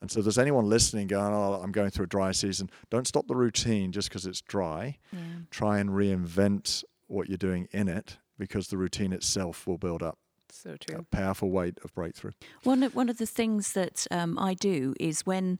And 0.00 0.10
so, 0.10 0.22
there's 0.22 0.38
anyone 0.38 0.64
listening 0.64 1.08
going, 1.08 1.34
"Oh, 1.34 1.60
I'm 1.62 1.72
going 1.72 1.90
through 1.90 2.04
a 2.04 2.08
dry 2.08 2.32
season," 2.32 2.70
don't 2.88 3.06
stop 3.06 3.26
the 3.26 3.36
routine 3.36 3.92
just 3.92 4.08
because 4.08 4.24
it's 4.24 4.40
dry. 4.40 4.96
Yeah. 5.12 5.18
Try 5.50 5.78
and 5.78 5.90
reinvent 5.90 6.84
what 7.06 7.28
you're 7.28 7.36
doing 7.36 7.68
in 7.70 7.86
it, 7.86 8.16
because 8.38 8.68
the 8.68 8.78
routine 8.78 9.12
itself 9.12 9.66
will 9.66 9.76
build 9.76 10.02
up 10.02 10.18
so 10.58 10.76
true. 10.76 10.98
A 10.98 11.02
powerful 11.02 11.50
weight 11.50 11.78
of 11.84 11.94
breakthrough. 11.94 12.32
One 12.62 12.82
of, 12.82 12.94
one 12.94 13.08
of 13.08 13.18
the 13.18 13.26
things 13.26 13.72
that 13.72 14.06
um, 14.10 14.38
I 14.38 14.54
do 14.54 14.94
is 14.98 15.26
when 15.26 15.58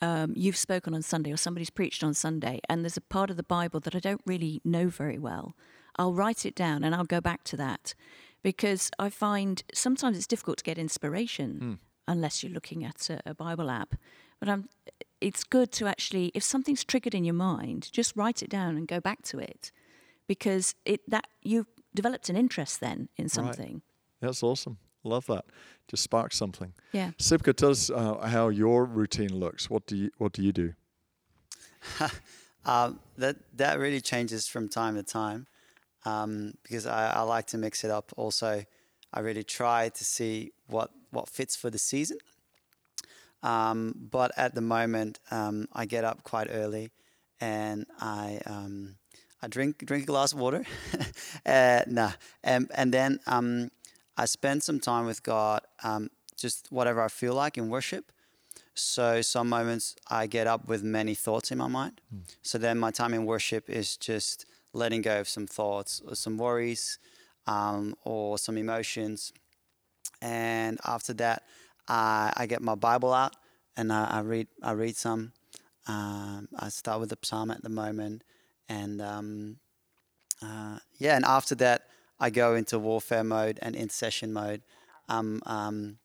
um, 0.00 0.32
you've 0.36 0.56
spoken 0.56 0.94
on 0.94 1.02
Sunday 1.02 1.32
or 1.32 1.36
somebody's 1.36 1.70
preached 1.70 2.02
on 2.02 2.14
Sunday, 2.14 2.60
and 2.68 2.82
there's 2.82 2.96
a 2.96 3.02
part 3.02 3.30
of 3.30 3.36
the 3.36 3.42
Bible 3.42 3.80
that 3.80 3.94
I 3.94 3.98
don't 3.98 4.22
really 4.26 4.60
know 4.64 4.88
very 4.88 5.18
well, 5.18 5.54
I'll 5.96 6.14
write 6.14 6.46
it 6.46 6.54
down 6.54 6.84
and 6.84 6.94
I'll 6.94 7.04
go 7.04 7.20
back 7.20 7.44
to 7.44 7.56
that 7.58 7.94
because 8.42 8.90
I 8.98 9.10
find 9.10 9.62
sometimes 9.74 10.16
it's 10.16 10.26
difficult 10.26 10.58
to 10.58 10.64
get 10.64 10.78
inspiration 10.78 11.60
mm. 11.62 11.78
unless 12.08 12.42
you're 12.42 12.52
looking 12.52 12.84
at 12.84 13.10
a, 13.10 13.20
a 13.26 13.34
Bible 13.34 13.70
app. 13.70 13.96
But 14.38 14.48
I'm, 14.48 14.68
it's 15.20 15.44
good 15.44 15.72
to 15.72 15.86
actually, 15.86 16.32
if 16.34 16.42
something's 16.42 16.84
triggered 16.84 17.14
in 17.14 17.24
your 17.24 17.34
mind, 17.34 17.90
just 17.92 18.16
write 18.16 18.42
it 18.42 18.48
down 18.48 18.76
and 18.76 18.88
go 18.88 19.00
back 19.00 19.22
to 19.24 19.38
it 19.38 19.70
because 20.26 20.74
it 20.84 21.00
that 21.10 21.26
you've 21.42 21.66
developed 21.94 22.28
an 22.28 22.36
interest 22.36 22.80
then 22.80 23.08
in 23.16 23.28
something. 23.28 23.72
Right. 23.74 23.82
That's 24.20 24.42
awesome. 24.42 24.78
Love 25.02 25.26
that. 25.26 25.44
Just 25.88 26.02
spark 26.02 26.32
something. 26.32 26.72
Yeah. 26.92 27.12
Sipka, 27.18 27.54
tell 27.54 27.70
us 27.70 27.90
uh, 27.90 28.26
how 28.26 28.48
your 28.48 28.84
routine 28.84 29.34
looks. 29.34 29.70
What 29.70 29.86
do 29.86 29.96
you 29.96 30.10
What 30.18 30.32
do 30.32 30.42
you 30.42 30.52
do? 30.52 30.74
um, 32.64 33.00
that 33.18 33.36
that 33.56 33.78
really 33.78 34.00
changes 34.00 34.46
from 34.46 34.68
time 34.68 34.96
to 34.96 35.02
time 35.02 35.46
um, 36.04 36.54
because 36.62 36.86
I, 36.86 37.10
I, 37.10 37.22
like 37.22 37.46
to 37.48 37.58
mix 37.58 37.84
it 37.84 37.90
up. 37.90 38.12
Also, 38.16 38.64
I 39.12 39.20
really 39.20 39.44
try 39.44 39.88
to 39.88 40.04
see 40.04 40.52
what 40.66 40.90
what 41.10 41.28
fits 41.28 41.56
for 41.56 41.70
the 41.70 41.78
season. 41.78 42.18
Um, 43.42 43.94
but 44.10 44.32
at 44.36 44.54
the 44.54 44.60
moment, 44.60 45.18
um, 45.30 45.66
I 45.72 45.86
get 45.86 46.04
up 46.04 46.22
quite 46.24 46.48
early, 46.50 46.90
and 47.40 47.86
I 47.98 48.40
um, 48.46 48.96
I 49.42 49.48
drink 49.48 49.84
drink 49.84 50.04
a 50.04 50.06
glass 50.06 50.32
of 50.32 50.38
water. 50.38 50.64
uh, 51.46 51.82
nah, 51.86 52.12
and 52.44 52.70
and 52.74 52.92
then 52.92 53.20
um, 53.26 53.70
I 54.20 54.26
spend 54.26 54.62
some 54.62 54.80
time 54.80 55.06
with 55.06 55.22
God, 55.22 55.62
um, 55.82 56.10
just 56.36 56.66
whatever 56.68 57.00
I 57.00 57.08
feel 57.08 57.32
like 57.32 57.56
in 57.56 57.70
worship. 57.70 58.12
So 58.74 59.22
some 59.22 59.48
moments 59.48 59.96
I 60.08 60.26
get 60.26 60.46
up 60.46 60.68
with 60.68 60.82
many 60.82 61.14
thoughts 61.14 61.50
in 61.50 61.56
my 61.56 61.68
mind. 61.68 62.02
Mm. 62.14 62.24
So 62.42 62.58
then 62.58 62.78
my 62.78 62.90
time 62.90 63.14
in 63.14 63.24
worship 63.24 63.70
is 63.70 63.96
just 63.96 64.44
letting 64.74 65.00
go 65.00 65.20
of 65.20 65.26
some 65.36 65.46
thoughts, 65.46 66.02
or 66.06 66.14
some 66.14 66.36
worries, 66.36 66.98
um, 67.46 67.94
or 68.04 68.36
some 68.36 68.58
emotions. 68.58 69.32
And 70.20 70.78
after 70.84 71.14
that, 71.14 71.44
I, 71.88 72.30
I 72.36 72.44
get 72.44 72.60
my 72.60 72.74
Bible 72.74 73.14
out 73.14 73.34
and 73.74 73.90
I, 73.90 74.04
I 74.18 74.20
read. 74.20 74.48
I 74.62 74.72
read 74.72 74.96
some. 74.96 75.32
Um, 75.86 76.46
I 76.58 76.68
start 76.68 77.00
with 77.00 77.08
the 77.08 77.18
psalm 77.22 77.50
at 77.50 77.62
the 77.62 77.70
moment, 77.70 78.22
and 78.68 79.00
um, 79.00 79.56
uh, 80.42 80.78
yeah. 80.98 81.16
And 81.16 81.24
after 81.24 81.54
that, 81.54 81.86
I 82.20 82.30
go 82.30 82.54
into 82.54 82.78
warfare 82.78 83.24
mode 83.24 83.58
and 83.62 83.74
intercession 83.74 84.32
mode. 84.32 84.62
Um, 85.08 85.42
um, 85.46 85.98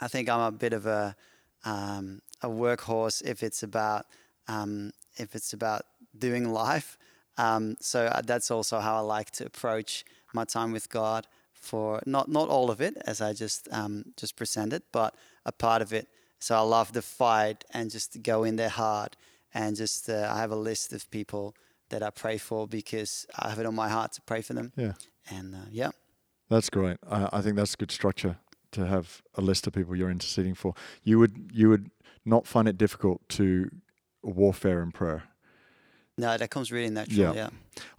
I 0.00 0.08
think 0.08 0.28
I'm 0.28 0.40
a 0.40 0.52
bit 0.52 0.72
of 0.72 0.86
a 0.86 1.16
um, 1.64 2.20
a 2.42 2.48
workhorse 2.48 3.22
if 3.24 3.42
it's 3.42 3.62
about 3.62 4.06
um, 4.48 4.92
if 5.16 5.34
it's 5.34 5.52
about 5.52 5.82
doing 6.16 6.52
life. 6.52 6.96
Um, 7.36 7.76
so 7.80 8.06
uh, 8.06 8.22
that's 8.22 8.50
also 8.50 8.78
how 8.78 8.96
I 8.96 9.00
like 9.00 9.30
to 9.32 9.46
approach 9.46 10.04
my 10.32 10.44
time 10.44 10.72
with 10.72 10.88
God. 10.88 11.26
For 11.52 12.02
not 12.04 12.28
not 12.28 12.48
all 12.50 12.70
of 12.70 12.80
it, 12.80 12.94
as 13.06 13.20
I 13.22 13.32
just 13.32 13.68
um, 13.72 14.12
just 14.16 14.36
presented, 14.36 14.82
but 14.92 15.14
a 15.46 15.52
part 15.52 15.80
of 15.80 15.92
it. 15.92 16.08
So 16.38 16.54
I 16.54 16.60
love 16.60 16.92
the 16.92 17.00
fight 17.00 17.64
and 17.70 17.90
just 17.90 18.22
go 18.22 18.44
in 18.44 18.56
there 18.56 18.68
hard 18.68 19.16
and 19.54 19.74
just 19.74 20.10
uh, 20.10 20.28
I 20.30 20.40
have 20.40 20.50
a 20.50 20.56
list 20.56 20.92
of 20.92 21.10
people 21.10 21.54
that 21.88 22.02
I 22.02 22.10
pray 22.10 22.36
for 22.38 22.66
because 22.66 23.26
I 23.38 23.48
have 23.48 23.58
it 23.58 23.66
on 23.66 23.74
my 23.74 23.88
heart 23.88 24.12
to 24.12 24.20
pray 24.20 24.42
for 24.42 24.52
them. 24.52 24.72
Yeah. 24.76 24.92
And 25.30 25.54
uh, 25.54 25.58
yeah. 25.70 25.90
That's 26.48 26.70
great. 26.70 26.98
I, 27.08 27.28
I 27.32 27.40
think 27.40 27.56
that's 27.56 27.74
a 27.74 27.76
good 27.76 27.90
structure 27.90 28.38
to 28.72 28.86
have 28.86 29.22
a 29.34 29.40
list 29.40 29.66
of 29.66 29.72
people 29.72 29.96
you're 29.96 30.10
interceding 30.10 30.54
for. 30.54 30.74
You 31.02 31.18
would 31.18 31.50
you 31.52 31.68
would 31.68 31.90
not 32.24 32.46
find 32.46 32.68
it 32.68 32.76
difficult 32.76 33.26
to 33.30 33.70
warfare 34.22 34.82
in 34.82 34.92
prayer. 34.92 35.24
No, 36.16 36.36
that 36.36 36.50
comes 36.50 36.70
really 36.70 36.90
natural. 36.90 37.18
Yeah. 37.18 37.32
yeah. 37.34 37.48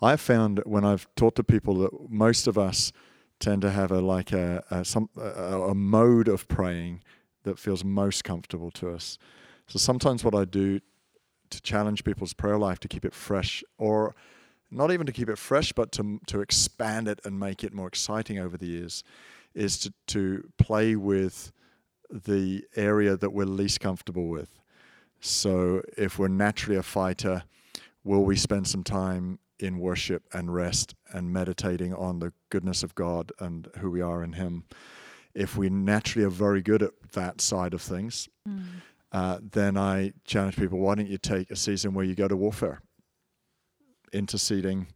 I've 0.01 0.21
found 0.21 0.61
when 0.65 0.85
I've 0.85 1.07
talked 1.15 1.35
to 1.37 1.43
people 1.43 1.75
that 1.79 2.09
most 2.09 2.47
of 2.47 2.57
us 2.57 2.91
tend 3.39 3.61
to 3.63 3.71
have 3.71 3.91
a 3.91 3.99
like 3.99 4.31
a, 4.31 4.63
a 4.71 4.85
some 4.85 5.09
a, 5.17 5.71
a 5.71 5.75
mode 5.75 6.27
of 6.27 6.47
praying 6.47 7.03
that 7.43 7.59
feels 7.59 7.83
most 7.83 8.23
comfortable 8.23 8.71
to 8.71 8.89
us. 8.89 9.17
So 9.67 9.79
sometimes 9.79 10.23
what 10.23 10.35
I 10.35 10.45
do 10.45 10.79
to 11.49 11.61
challenge 11.61 12.03
people's 12.03 12.33
prayer 12.33 12.57
life 12.57 12.79
to 12.79 12.87
keep 12.87 13.05
it 13.05 13.13
fresh 13.13 13.63
or 13.77 14.15
not 14.71 14.91
even 14.91 15.05
to 15.05 15.11
keep 15.11 15.29
it 15.29 15.37
fresh, 15.37 15.71
but 15.71 15.91
to, 15.93 16.19
to 16.27 16.41
expand 16.41 17.07
it 17.07 17.19
and 17.23 17.39
make 17.39 17.63
it 17.63 17.73
more 17.73 17.87
exciting 17.87 18.39
over 18.39 18.57
the 18.57 18.67
years, 18.67 19.03
is 19.53 19.77
to, 19.79 19.93
to 20.07 20.49
play 20.57 20.95
with 20.95 21.51
the 22.09 22.63
area 22.75 23.15
that 23.17 23.31
we're 23.31 23.45
least 23.45 23.79
comfortable 23.79 24.27
with. 24.27 24.59
So 25.19 25.81
if 25.97 26.19
we're 26.19 26.27
naturally 26.27 26.77
a 26.77 26.83
fighter, 26.83 27.43
will 28.03 28.23
we 28.23 28.35
spend 28.35 28.67
some 28.67 28.83
time 28.83 29.39
in 29.59 29.79
worship 29.79 30.23
and 30.33 30.53
rest 30.53 30.95
and 31.13 31.31
meditating 31.31 31.93
on 31.93 32.19
the 32.19 32.33
goodness 32.49 32.83
of 32.83 32.93
God 32.95 33.31
and 33.39 33.67
who 33.77 33.89
we 33.89 34.01
are 34.01 34.23
in 34.23 34.33
Him? 34.33 34.65
If 35.33 35.57
we 35.57 35.69
naturally 35.69 36.25
are 36.25 36.29
very 36.29 36.61
good 36.61 36.83
at 36.83 36.91
that 37.13 37.41
side 37.41 37.73
of 37.73 37.81
things, 37.81 38.29
mm. 38.47 38.63
uh, 39.11 39.39
then 39.41 39.77
I 39.77 40.13
challenge 40.25 40.55
people 40.55 40.79
why 40.79 40.95
don't 40.95 41.07
you 41.07 41.17
take 41.17 41.51
a 41.51 41.55
season 41.55 41.93
where 41.93 42.05
you 42.05 42.15
go 42.15 42.27
to 42.27 42.37
warfare? 42.37 42.81
Interceding, 44.13 44.87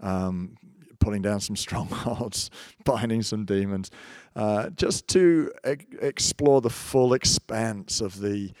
um, 0.00 0.56
pulling 0.98 1.22
down 1.22 1.40
some 1.40 1.56
strongholds, 1.66 2.50
binding 2.84 3.22
some 3.22 3.44
demons, 3.44 3.90
uh, 4.36 4.70
just 4.70 5.08
to 5.08 5.52
e- 5.66 5.76
explore 6.00 6.60
the 6.60 6.70
full 6.70 7.12
expanse 7.14 8.00
of 8.00 8.20
the 8.20 8.52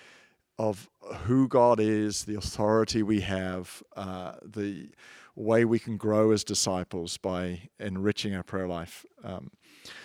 of 0.58 0.90
who 1.24 1.48
God 1.48 1.80
is, 1.80 2.24
the 2.24 2.34
authority 2.34 3.02
we 3.02 3.22
have, 3.22 3.82
uh, 3.96 4.34
the 4.44 4.90
way 5.34 5.64
we 5.64 5.78
can 5.78 5.96
grow 5.96 6.32
as 6.32 6.44
disciples 6.44 7.16
by 7.16 7.68
enriching 7.78 8.34
our 8.34 8.42
prayer 8.42 8.68
life. 8.68 9.06
Um, 9.24 9.50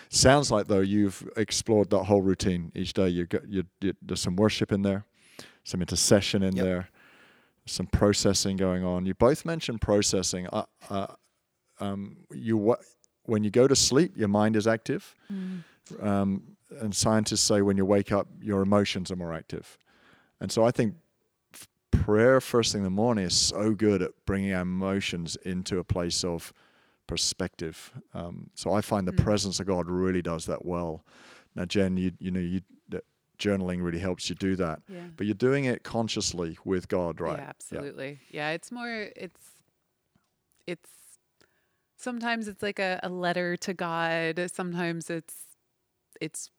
sounds 0.08 0.50
like 0.50 0.66
though 0.66 0.80
you've 0.80 1.28
explored 1.36 1.90
that 1.90 2.04
whole 2.04 2.22
routine 2.22 2.72
each 2.74 2.94
day. 2.94 3.08
You 3.08 3.26
got 3.26 3.46
you, 3.48 3.64
you, 3.80 3.92
there's 4.00 4.22
some 4.22 4.36
worship 4.36 4.72
in 4.72 4.82
there, 4.82 5.04
some 5.64 5.80
intercession 5.82 6.42
in 6.42 6.56
yep. 6.56 6.64
there, 6.64 6.88
some 7.66 7.86
processing 7.86 8.56
going 8.56 8.84
on. 8.84 9.06
You 9.06 9.14
both 9.14 9.44
mentioned 9.44 9.80
processing. 9.80 10.46
Uh, 10.52 10.64
uh, 10.88 11.06
um, 11.80 12.18
you 12.32 12.76
when 13.24 13.44
you 13.44 13.50
go 13.50 13.66
to 13.66 13.76
sleep, 13.76 14.16
your 14.16 14.28
mind 14.28 14.56
is 14.56 14.66
active, 14.66 15.14
mm. 15.32 15.62
um, 16.00 16.42
and 16.80 16.94
scientists 16.94 17.42
say 17.42 17.60
when 17.60 17.76
you 17.76 17.84
wake 17.84 18.12
up, 18.12 18.28
your 18.40 18.62
emotions 18.62 19.10
are 19.10 19.16
more 19.16 19.34
active. 19.34 19.76
And 20.40 20.50
so 20.50 20.64
I 20.64 20.70
think 20.70 20.94
prayer 21.90 22.40
first 22.40 22.72
thing 22.72 22.80
in 22.80 22.84
the 22.84 22.90
morning 22.90 23.24
is 23.24 23.34
so 23.34 23.72
good 23.72 24.02
at 24.02 24.12
bringing 24.26 24.52
our 24.52 24.62
emotions 24.62 25.36
into 25.44 25.78
a 25.78 25.84
place 25.84 26.24
of 26.24 26.52
perspective. 27.06 27.92
Um, 28.14 28.50
so 28.54 28.72
I 28.72 28.80
find 28.80 29.06
the 29.06 29.12
mm. 29.12 29.22
presence 29.22 29.60
of 29.60 29.66
God 29.66 29.88
really 29.88 30.22
does 30.22 30.46
that 30.46 30.64
well. 30.64 31.04
Now, 31.54 31.64
Jen, 31.64 31.96
you 31.96 32.12
you 32.18 32.30
know 32.30 32.40
you 32.40 32.60
journaling 33.38 33.82
really 33.82 33.98
helps 33.98 34.28
you 34.28 34.36
do 34.36 34.56
that. 34.56 34.80
Yeah. 34.88 35.08
But 35.16 35.26
you're 35.26 35.34
doing 35.34 35.64
it 35.64 35.82
consciously 35.82 36.58
with 36.64 36.88
God, 36.88 37.20
right? 37.20 37.38
Yeah, 37.38 37.48
absolutely. 37.48 38.20
Yeah, 38.30 38.50
yeah 38.50 38.54
it's 38.54 38.72
more 38.72 39.08
it's 39.16 39.40
it's 40.66 40.90
sometimes 41.96 42.48
it's 42.48 42.62
like 42.62 42.78
a, 42.78 43.00
a 43.02 43.08
letter 43.08 43.56
to 43.58 43.74
God. 43.74 44.50
Sometimes 44.52 45.10
it's 45.10 45.34
it's 46.20 46.50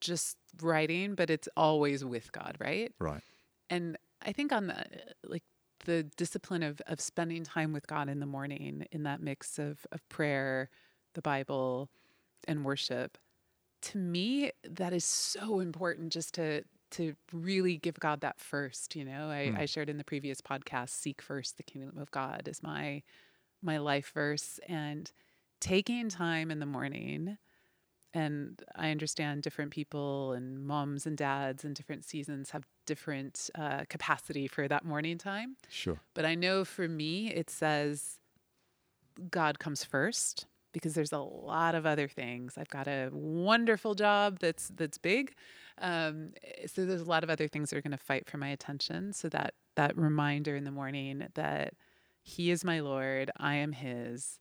just 0.00 0.36
writing, 0.60 1.14
but 1.14 1.30
it's 1.30 1.48
always 1.56 2.04
with 2.04 2.32
God, 2.32 2.56
right? 2.60 2.92
Right. 2.98 3.22
And 3.70 3.96
I 4.20 4.32
think 4.32 4.52
on 4.52 4.66
the 4.66 4.84
like 5.24 5.44
the 5.84 6.04
discipline 6.16 6.62
of 6.62 6.80
of 6.86 7.00
spending 7.00 7.44
time 7.44 7.72
with 7.72 7.86
God 7.86 8.08
in 8.08 8.20
the 8.20 8.26
morning 8.26 8.86
in 8.92 9.02
that 9.04 9.20
mix 9.20 9.58
of 9.58 9.86
of 9.92 10.06
prayer, 10.08 10.68
the 11.14 11.22
Bible, 11.22 11.90
and 12.46 12.64
worship 12.64 13.18
to 13.82 13.98
me 13.98 14.52
that 14.68 14.92
is 14.92 15.04
so 15.04 15.60
important 15.60 16.12
just 16.12 16.34
to 16.34 16.62
to 16.92 17.14
really 17.32 17.78
give 17.78 17.98
God 17.98 18.20
that 18.20 18.38
first. 18.38 18.94
You 18.94 19.04
know, 19.04 19.30
I, 19.30 19.50
mm. 19.50 19.58
I 19.58 19.64
shared 19.64 19.88
in 19.88 19.96
the 19.96 20.04
previous 20.04 20.42
podcast, 20.42 20.90
seek 20.90 21.22
first 21.22 21.56
the 21.56 21.62
kingdom 21.62 21.96
of 21.98 22.10
God 22.10 22.46
is 22.46 22.62
my 22.62 23.02
my 23.62 23.78
life 23.78 24.12
verse. 24.14 24.60
And 24.68 25.10
taking 25.60 26.08
time 26.08 26.50
in 26.50 26.58
the 26.58 26.66
morning 26.66 27.38
and 28.14 28.62
I 28.76 28.90
understand 28.90 29.42
different 29.42 29.70
people 29.70 30.32
and 30.32 30.66
moms 30.66 31.06
and 31.06 31.16
dads 31.16 31.64
and 31.64 31.74
different 31.74 32.04
seasons 32.04 32.50
have 32.50 32.66
different 32.84 33.48
uh, 33.54 33.84
capacity 33.88 34.46
for 34.46 34.68
that 34.68 34.84
morning 34.84 35.16
time. 35.16 35.56
Sure. 35.70 35.98
But 36.14 36.26
I 36.26 36.34
know 36.34 36.64
for 36.64 36.88
me, 36.88 37.32
it 37.32 37.48
says 37.48 38.18
God 39.30 39.58
comes 39.58 39.84
first 39.84 40.46
because 40.72 40.94
there's 40.94 41.12
a 41.12 41.18
lot 41.18 41.74
of 41.74 41.86
other 41.86 42.08
things. 42.08 42.54
I've 42.56 42.68
got 42.68 42.88
a 42.88 43.10
wonderful 43.12 43.94
job 43.94 44.38
that's 44.40 44.68
that's 44.74 44.98
big, 44.98 45.34
um, 45.80 46.32
so 46.66 46.84
there's 46.84 47.00
a 47.00 47.06
lot 47.06 47.24
of 47.24 47.30
other 47.30 47.48
things 47.48 47.70
that 47.70 47.76
are 47.76 47.82
going 47.82 47.92
to 47.92 47.96
fight 47.96 48.28
for 48.28 48.38
my 48.38 48.48
attention. 48.48 49.12
So 49.12 49.28
that 49.30 49.54
that 49.76 49.96
reminder 49.96 50.56
in 50.56 50.64
the 50.64 50.70
morning 50.70 51.26
that 51.34 51.74
He 52.22 52.50
is 52.50 52.64
my 52.64 52.80
Lord, 52.80 53.30
I 53.36 53.54
am 53.56 53.72
His, 53.72 54.38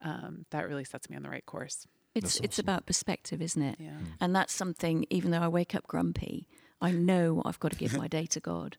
um, 0.00 0.46
that 0.50 0.68
really 0.68 0.84
sets 0.84 1.08
me 1.08 1.16
on 1.16 1.22
the 1.22 1.30
right 1.30 1.46
course. 1.46 1.86
It's 2.14 2.34
That's 2.34 2.44
it's 2.44 2.58
about 2.58 2.86
perspective, 2.86 3.40
isn't 3.40 3.62
it? 3.62 3.76
Yeah. 3.78 3.90
And 4.20 4.34
that's 4.36 4.52
something. 4.52 5.06
Even 5.10 5.30
though 5.30 5.40
I 5.40 5.48
wake 5.48 5.74
up 5.74 5.86
grumpy, 5.86 6.46
I 6.82 6.90
know 6.90 7.42
I've 7.44 7.60
got 7.60 7.70
to 7.70 7.78
give 7.78 7.96
my 7.96 8.08
day 8.18 8.26
to 8.26 8.40
God 8.40 8.76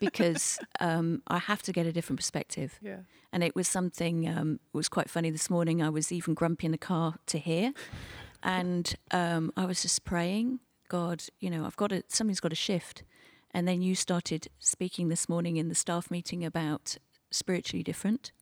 because 0.00 0.58
um, 0.80 1.22
I 1.28 1.38
have 1.38 1.62
to 1.62 1.72
get 1.72 1.86
a 1.86 1.92
different 1.92 2.18
perspective. 2.18 2.78
Yeah. 2.80 3.00
And 3.32 3.44
it 3.44 3.54
was 3.54 3.68
something. 3.68 4.28
Um, 4.28 4.60
it 4.72 4.76
was 4.76 4.88
quite 4.88 5.10
funny 5.10 5.30
this 5.30 5.50
morning. 5.50 5.82
I 5.82 5.90
was 5.90 6.10
even 6.10 6.34
grumpy 6.34 6.66
in 6.66 6.72
the 6.72 6.78
car 6.78 7.16
to 7.26 7.38
here, 7.38 7.72
and 8.42 8.94
um, 9.10 9.52
I 9.56 9.66
was 9.66 9.82
just 9.82 10.04
praying, 10.04 10.60
God, 10.88 11.24
you 11.40 11.50
know, 11.50 11.64
I've 11.66 11.76
got 11.76 11.90
to. 11.90 12.02
Something's 12.08 12.40
got 12.40 12.50
to 12.50 12.56
shift. 12.56 13.02
And 13.50 13.68
then 13.68 13.82
you 13.82 13.94
started 13.94 14.48
speaking 14.58 15.08
this 15.08 15.28
morning 15.28 15.58
in 15.58 15.68
the 15.68 15.76
staff 15.76 16.10
meeting 16.10 16.44
about 16.44 16.96
spiritually 17.30 17.84
different, 17.84 18.32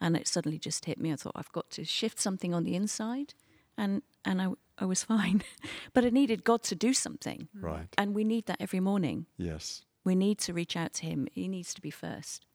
and 0.00 0.16
it 0.16 0.26
suddenly 0.26 0.58
just 0.58 0.84
hit 0.84 1.00
me. 1.00 1.12
I 1.12 1.16
thought 1.16 1.34
I've 1.36 1.52
got 1.52 1.70
to 1.70 1.84
shift 1.84 2.18
something 2.18 2.52
on 2.54 2.64
the 2.64 2.74
inside, 2.74 3.34
and 3.76 4.02
and 4.24 4.42
I 4.42 4.48
I 4.78 4.84
was 4.86 5.04
fine, 5.04 5.42
but 5.92 6.04
I 6.04 6.10
needed 6.10 6.44
God 6.44 6.62
to 6.64 6.74
do 6.74 6.92
something, 6.94 7.48
Right. 7.54 7.88
and 7.98 8.14
we 8.14 8.24
need 8.24 8.46
that 8.46 8.56
every 8.60 8.80
morning. 8.80 9.26
Yes. 9.36 9.82
We 10.04 10.14
need 10.14 10.38
to 10.40 10.52
reach 10.52 10.76
out 10.76 10.94
to 10.94 11.06
Him. 11.06 11.28
He 11.32 11.46
needs 11.48 11.74
to 11.74 11.80
be 11.80 11.90
first. 11.90 12.46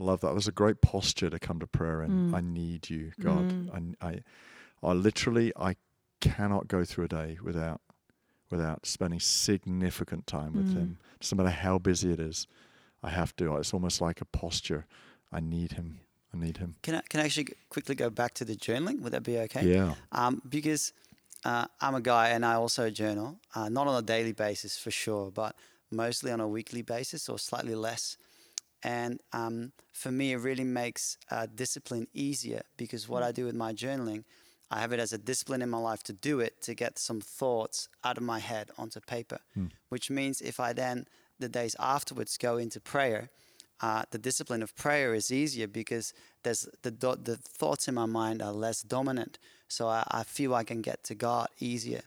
I 0.00 0.04
love 0.04 0.20
that. 0.20 0.28
It 0.28 0.34
was 0.34 0.48
a 0.48 0.52
great 0.52 0.80
posture 0.80 1.30
to 1.30 1.38
come 1.38 1.60
to 1.60 1.66
prayer 1.66 2.02
in. 2.02 2.30
Mm. 2.30 2.34
I 2.34 2.40
need 2.40 2.88
you, 2.90 3.12
God. 3.20 3.70
I, 4.00 4.06
I, 4.08 4.20
I 4.82 4.92
literally, 4.92 5.52
I 5.56 5.76
cannot 6.20 6.68
go 6.68 6.84
through 6.84 7.04
a 7.04 7.08
day 7.08 7.38
without, 7.42 7.80
without 8.50 8.86
spending 8.86 9.20
significant 9.20 10.26
time 10.26 10.54
with 10.54 10.68
Mm. 10.70 10.76
Him. 10.76 10.98
No 11.32 11.36
matter 11.36 11.50
how 11.54 11.78
busy 11.78 12.12
it 12.12 12.20
is, 12.20 12.46
I 13.02 13.10
have 13.10 13.34
to. 13.36 13.56
It's 13.56 13.74
almost 13.74 14.00
like 14.00 14.20
a 14.20 14.24
posture. 14.24 14.86
I 15.32 15.40
need 15.40 15.72
Him. 15.72 16.00
I 16.32 16.38
need 16.38 16.56
Him. 16.58 16.76
Can 16.82 16.96
I 16.96 17.02
can 17.08 17.20
I 17.20 17.24
actually 17.24 17.48
quickly 17.68 17.94
go 17.94 18.10
back 18.10 18.34
to 18.34 18.44
the 18.44 18.56
journaling? 18.56 19.00
Would 19.02 19.12
that 19.12 19.22
be 19.22 19.38
okay? 19.38 19.64
Yeah. 19.66 19.94
Um, 20.12 20.42
because 20.48 20.92
uh, 21.44 21.66
I'm 21.80 21.94
a 21.94 22.00
guy 22.00 22.28
and 22.28 22.44
I 22.44 22.54
also 22.54 22.90
journal, 22.90 23.38
uh, 23.54 23.68
not 23.68 23.86
on 23.86 23.96
a 23.96 24.06
daily 24.06 24.32
basis 24.32 24.76
for 24.78 24.90
sure, 24.90 25.30
but 25.30 25.54
mostly 25.90 26.32
on 26.32 26.40
a 26.40 26.48
weekly 26.48 26.82
basis 26.82 27.28
or 27.28 27.38
slightly 27.38 27.74
less. 27.74 28.16
And 28.82 29.20
um, 29.32 29.72
for 29.92 30.10
me, 30.10 30.32
it 30.32 30.38
really 30.38 30.64
makes 30.64 31.16
uh, 31.30 31.46
discipline 31.54 32.06
easier 32.12 32.62
because 32.76 33.08
what 33.08 33.22
I 33.22 33.32
do 33.32 33.46
with 33.46 33.54
my 33.54 33.72
journaling, 33.72 34.24
I 34.70 34.80
have 34.80 34.92
it 34.92 35.00
as 35.00 35.12
a 35.12 35.18
discipline 35.18 35.62
in 35.62 35.70
my 35.70 35.78
life 35.78 36.02
to 36.04 36.12
do 36.12 36.40
it 36.40 36.60
to 36.62 36.74
get 36.74 36.98
some 36.98 37.20
thoughts 37.20 37.88
out 38.02 38.16
of 38.18 38.24
my 38.24 38.40
head 38.40 38.70
onto 38.76 39.00
paper, 39.00 39.38
which 39.88 40.10
means 40.10 40.40
if 40.40 40.58
I 40.60 40.72
then 40.72 41.06
the 41.38 41.48
days 41.48 41.76
afterwards 41.78 42.36
go 42.36 42.56
into 42.58 42.80
prayer, 42.80 43.30
uh, 43.80 44.04
the 44.10 44.18
discipline 44.18 44.62
of 44.62 44.74
prayer 44.76 45.14
is 45.14 45.30
easier 45.30 45.66
because 45.66 46.12
there's 46.42 46.68
the 46.82 46.90
do- 46.90 47.16
the 47.22 47.36
thoughts 47.36 47.88
in 47.88 47.94
my 47.94 48.06
mind 48.06 48.40
are 48.42 48.52
less 48.52 48.82
dominant. 48.82 49.38
So 49.74 49.88
I, 49.88 50.04
I 50.08 50.22
feel 50.22 50.54
I 50.54 50.64
can 50.64 50.82
get 50.82 51.02
to 51.04 51.14
God 51.14 51.48
easier. 51.58 52.02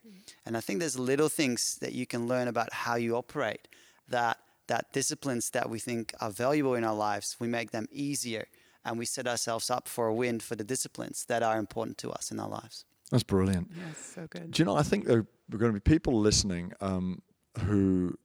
And 0.46 0.56
I 0.56 0.62
think 0.62 0.80
there's 0.80 0.98
little 0.98 1.30
things 1.30 1.78
that 1.82 1.92
you 1.92 2.06
can 2.06 2.28
learn 2.28 2.48
about 2.48 2.72
how 2.72 2.96
you 2.96 3.16
operate 3.16 3.68
that 4.10 4.38
that 4.68 4.92
disciplines 4.92 5.50
that 5.52 5.70
we 5.70 5.80
think 5.80 6.14
are 6.20 6.30
valuable 6.30 6.76
in 6.76 6.84
our 6.84 6.96
lives, 6.96 7.38
we 7.40 7.48
make 7.48 7.72
them 7.72 7.88
easier 7.90 8.48
and 8.84 8.98
we 9.00 9.06
set 9.06 9.28
ourselves 9.28 9.70
up 9.70 9.88
for 9.88 10.08
a 10.08 10.14
win 10.14 10.40
for 10.40 10.56
the 10.56 10.64
disciplines 10.64 11.26
that 11.26 11.42
are 11.42 11.58
important 11.58 11.98
to 11.98 12.10
us 12.12 12.32
in 12.32 12.40
our 12.40 12.50
lives. 12.50 12.86
That's 13.12 13.24
brilliant. 13.24 13.72
Yes, 13.76 14.14
so 14.16 14.28
good. 14.30 14.52
Do 14.52 14.62
you 14.62 14.66
know? 14.66 14.76
I 14.76 14.84
think 14.84 15.06
there 15.06 15.20
are 15.20 15.58
going 15.58 15.74
to 15.74 15.80
be 15.80 15.80
people 15.80 16.20
listening 16.20 16.74
um, 16.82 17.22
who 17.60 18.18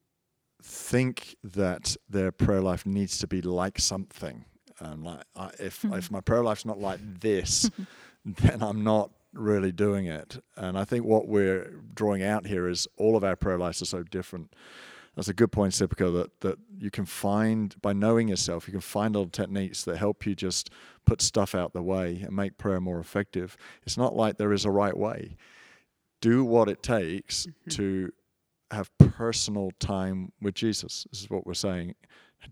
think 0.63 1.37
that 1.43 1.97
their 2.09 2.33
prayer 2.33 2.61
life 2.61 2.85
needs 2.87 3.19
to 3.19 3.27
be 3.27 3.41
like 3.41 3.79
something. 3.79 4.45
Um, 4.81 5.05
like 5.05 5.23
I, 5.37 5.51
if 5.61 5.85
if 5.93 6.11
my 6.11 6.21
prayer 6.21 6.43
life's 6.43 6.65
not 6.65 6.81
like 6.81 7.01
this, 7.21 7.71
then 8.25 8.63
I'm 8.63 8.83
not 8.83 9.11
really 9.33 9.73
doing 9.73 10.07
it. 10.07 10.43
And 10.57 10.79
I 10.79 10.85
think 10.85 11.05
what 11.05 11.29
we're 11.29 11.75
drawing 11.95 12.23
out 12.23 12.47
here 12.47 12.69
is 12.69 12.87
all 12.97 13.17
of 13.17 13.25
our 13.25 13.37
prayer 13.37 13.59
lives 13.59 13.83
are 13.83 13.87
so 13.87 14.03
different. 14.03 14.55
That's 15.15 15.29
a 15.29 15.35
good 15.35 15.53
point, 15.53 15.75
Sipika, 15.75 16.11
that, 16.15 16.41
that 16.41 16.59
you 16.79 16.91
can 16.91 17.05
find, 17.05 17.75
by 17.83 17.93
knowing 17.93 18.29
yourself, 18.29 18.67
you 18.67 18.73
can 18.73 18.81
find 18.81 19.15
little 19.15 19.29
techniques 19.29 19.85
that 19.85 19.99
help 19.99 20.25
you 20.25 20.35
just 20.35 20.71
put 21.05 21.21
stuff 21.21 21.55
out 21.55 21.75
the 21.75 21.83
way 21.83 22.23
and 22.23 22.35
make 22.35 22.57
prayer 22.57 22.81
more 22.81 22.99
effective. 22.99 23.57
It's 23.85 23.99
not 23.99 24.17
like 24.17 24.39
there 24.39 24.55
is 24.55 24.65
a 24.65 24.71
right 24.71 24.97
way. 24.97 25.37
Do 26.23 26.45
what 26.45 26.69
it 26.69 26.83
takes 26.83 27.47
mm-hmm. 27.47 27.71
to 27.73 28.13
have 28.71 28.91
personal 28.99 29.73
time 29.81 30.33
with 30.41 30.55
Jesus. 30.55 31.07
This 31.11 31.21
is 31.21 31.29
what 31.29 31.47
we're 31.47 31.55
saying. 31.55 31.95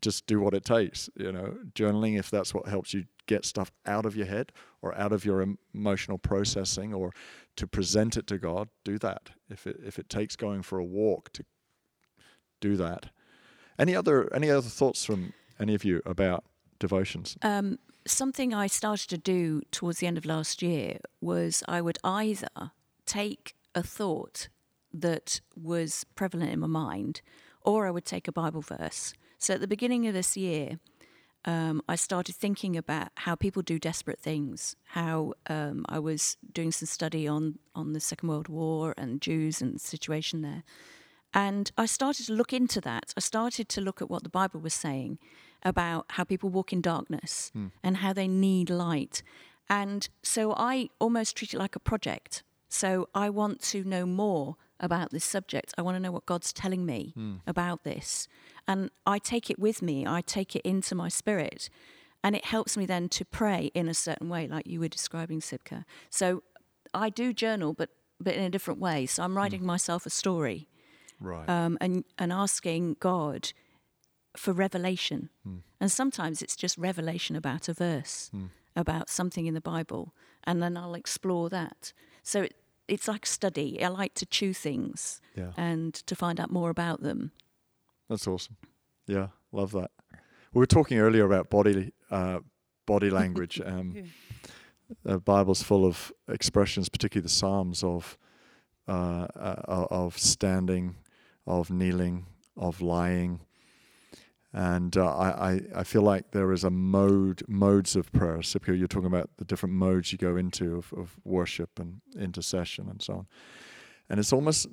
Just 0.02 0.26
do 0.26 0.38
what 0.40 0.52
it 0.52 0.64
takes. 0.64 1.08
You 1.16 1.32
know, 1.32 1.56
journaling, 1.74 2.18
if 2.18 2.30
that's 2.30 2.52
what 2.52 2.68
helps 2.68 2.92
you 2.92 3.06
get 3.30 3.44
stuff 3.44 3.70
out 3.86 4.04
of 4.04 4.16
your 4.16 4.26
head 4.26 4.50
or 4.82 4.92
out 4.98 5.12
of 5.12 5.24
your 5.24 5.40
emotional 5.72 6.18
processing 6.18 6.92
or 6.92 7.12
to 7.54 7.66
present 7.66 8.16
it 8.16 8.26
to 8.26 8.38
God, 8.38 8.68
do 8.84 8.98
that. 8.98 9.30
If 9.48 9.68
it, 9.68 9.76
if 9.86 10.00
it 10.00 10.08
takes 10.08 10.34
going 10.34 10.62
for 10.62 10.80
a 10.80 10.84
walk 10.84 11.32
to 11.34 11.44
do 12.60 12.76
that. 12.76 13.10
Any 13.78 13.94
other 13.94 14.16
any 14.34 14.50
other 14.50 14.68
thoughts 14.68 15.04
from 15.04 15.32
any 15.58 15.74
of 15.74 15.84
you 15.84 16.02
about 16.04 16.44
devotions? 16.80 17.36
Um, 17.40 17.78
something 18.06 18.52
I 18.52 18.66
started 18.66 19.08
to 19.08 19.18
do 19.18 19.62
towards 19.70 20.00
the 20.00 20.06
end 20.06 20.18
of 20.18 20.26
last 20.26 20.60
year 20.60 20.98
was 21.20 21.62
I 21.68 21.80
would 21.80 21.98
either 22.02 22.72
take 23.06 23.54
a 23.74 23.82
thought 23.82 24.48
that 24.92 25.40
was 25.56 26.04
prevalent 26.16 26.52
in 26.52 26.60
my 26.60 26.66
mind, 26.66 27.22
or 27.62 27.86
I 27.86 27.90
would 27.90 28.04
take 28.04 28.28
a 28.28 28.32
Bible 28.32 28.60
verse. 28.60 29.14
So 29.38 29.54
at 29.54 29.60
the 29.60 29.68
beginning 29.76 30.06
of 30.08 30.14
this 30.14 30.36
year, 30.36 30.78
um, 31.44 31.82
I 31.88 31.96
started 31.96 32.34
thinking 32.34 32.76
about 32.76 33.08
how 33.16 33.34
people 33.34 33.62
do 33.62 33.78
desperate 33.78 34.18
things. 34.20 34.76
How 34.84 35.32
um, 35.48 35.86
I 35.88 35.98
was 35.98 36.36
doing 36.52 36.72
some 36.72 36.86
study 36.86 37.26
on 37.26 37.58
on 37.74 37.92
the 37.92 38.00
Second 38.00 38.28
World 38.28 38.48
War 38.48 38.94
and 38.98 39.20
Jews 39.20 39.62
and 39.62 39.74
the 39.74 39.78
situation 39.78 40.42
there, 40.42 40.62
and 41.32 41.70
I 41.78 41.86
started 41.86 42.26
to 42.26 42.32
look 42.34 42.52
into 42.52 42.80
that. 42.82 43.14
I 43.16 43.20
started 43.20 43.68
to 43.70 43.80
look 43.80 44.02
at 44.02 44.10
what 44.10 44.22
the 44.22 44.28
Bible 44.28 44.60
was 44.60 44.74
saying 44.74 45.18
about 45.62 46.06
how 46.10 46.24
people 46.24 46.50
walk 46.50 46.72
in 46.72 46.80
darkness 46.80 47.52
and 47.82 47.98
how 47.98 48.12
they 48.12 48.28
need 48.28 48.70
light. 48.70 49.22
And 49.68 50.08
so 50.22 50.52
I 50.56 50.88
almost 50.98 51.36
treat 51.36 51.54
it 51.54 51.58
like 51.58 51.76
a 51.76 51.80
project. 51.80 52.42
So 52.68 53.08
I 53.14 53.30
want 53.30 53.60
to 53.62 53.84
know 53.84 54.06
more 54.06 54.56
about 54.80 55.10
this 55.10 55.24
subject. 55.24 55.74
I 55.78 55.82
want 55.82 55.96
to 55.96 56.00
know 56.00 56.10
what 56.10 56.26
God's 56.26 56.52
telling 56.52 56.84
me 56.86 57.12
about 57.46 57.84
this. 57.84 58.26
And 58.70 58.90
I 59.04 59.18
take 59.18 59.50
it 59.50 59.58
with 59.58 59.82
me, 59.82 60.06
I 60.06 60.20
take 60.20 60.54
it 60.54 60.62
into 60.62 60.94
my 60.94 61.08
spirit. 61.08 61.68
And 62.22 62.36
it 62.36 62.44
helps 62.44 62.76
me 62.76 62.86
then 62.86 63.08
to 63.08 63.24
pray 63.24 63.70
in 63.74 63.88
a 63.88 63.94
certain 63.94 64.28
way, 64.28 64.46
like 64.46 64.66
you 64.66 64.78
were 64.78 64.88
describing, 64.88 65.40
Sibka. 65.40 65.84
So 66.10 66.42
I 66.94 67.10
do 67.10 67.32
journal, 67.32 67.72
but, 67.72 67.90
but 68.20 68.34
in 68.34 68.44
a 68.44 68.50
different 68.50 68.78
way. 68.78 69.06
So 69.06 69.24
I'm 69.24 69.36
writing 69.36 69.64
myself 69.64 70.06
a 70.06 70.10
story 70.10 70.68
Right. 71.20 71.48
um, 71.48 71.76
and 71.80 72.04
and 72.18 72.32
asking 72.32 72.96
God 73.00 73.52
for 74.36 74.52
revelation. 74.52 75.30
Hmm. 75.42 75.58
And 75.80 75.90
sometimes 75.90 76.40
it's 76.40 76.56
just 76.56 76.78
revelation 76.78 77.36
about 77.36 77.68
a 77.68 77.74
verse, 77.74 78.30
about 78.76 79.08
something 79.08 79.46
in 79.46 79.54
the 79.54 79.60
Bible, 79.60 80.14
and 80.44 80.62
then 80.62 80.76
I'll 80.76 80.94
explore 80.94 81.48
that. 81.50 81.92
So 82.22 82.42
it, 82.42 82.54
it's 82.86 83.08
like 83.08 83.26
study. 83.26 83.82
I 83.82 83.88
like 83.88 84.14
to 84.14 84.26
chew 84.26 84.52
things 84.52 85.20
yeah. 85.34 85.52
and 85.56 85.94
to 86.06 86.14
find 86.14 86.38
out 86.38 86.50
more 86.50 86.70
about 86.70 87.02
them. 87.02 87.32
That's 88.10 88.26
awesome. 88.26 88.56
Yeah, 89.06 89.28
love 89.52 89.70
that. 89.72 89.92
We 90.52 90.58
were 90.58 90.66
talking 90.66 90.98
earlier 90.98 91.24
about 91.24 91.48
body 91.48 91.92
uh, 92.10 92.40
body 92.86 93.08
language. 93.20 93.60
Um, 93.64 93.92
Yeah. 93.94 94.02
The 95.04 95.20
Bible's 95.20 95.62
full 95.62 95.86
of 95.86 96.12
expressions, 96.28 96.88
particularly 96.88 97.22
the 97.22 97.28
Psalms, 97.28 97.84
of 97.84 98.18
uh, 98.88 99.28
uh, 99.36 99.86
of 99.88 100.18
standing, 100.18 100.96
of 101.46 101.70
kneeling, 101.70 102.26
of 102.56 102.80
lying, 102.80 103.38
and 104.52 104.96
uh, 104.96 105.06
I, 105.16 105.28
I 105.52 105.60
I 105.76 105.84
feel 105.84 106.02
like 106.02 106.32
there 106.32 106.50
is 106.50 106.64
a 106.64 106.70
mode 106.70 107.44
modes 107.46 107.94
of 107.94 108.10
prayer. 108.10 108.38
Sipio, 108.38 108.76
you're 108.76 108.88
talking 108.88 109.06
about 109.06 109.30
the 109.36 109.44
different 109.44 109.76
modes 109.76 110.10
you 110.10 110.18
go 110.18 110.36
into 110.36 110.76
of, 110.78 110.92
of 110.92 111.16
worship 111.24 111.78
and 111.78 112.00
intercession 112.18 112.88
and 112.88 113.00
so 113.00 113.12
on, 113.14 113.26
and 114.08 114.18
it's 114.18 114.32
almost 114.32 114.66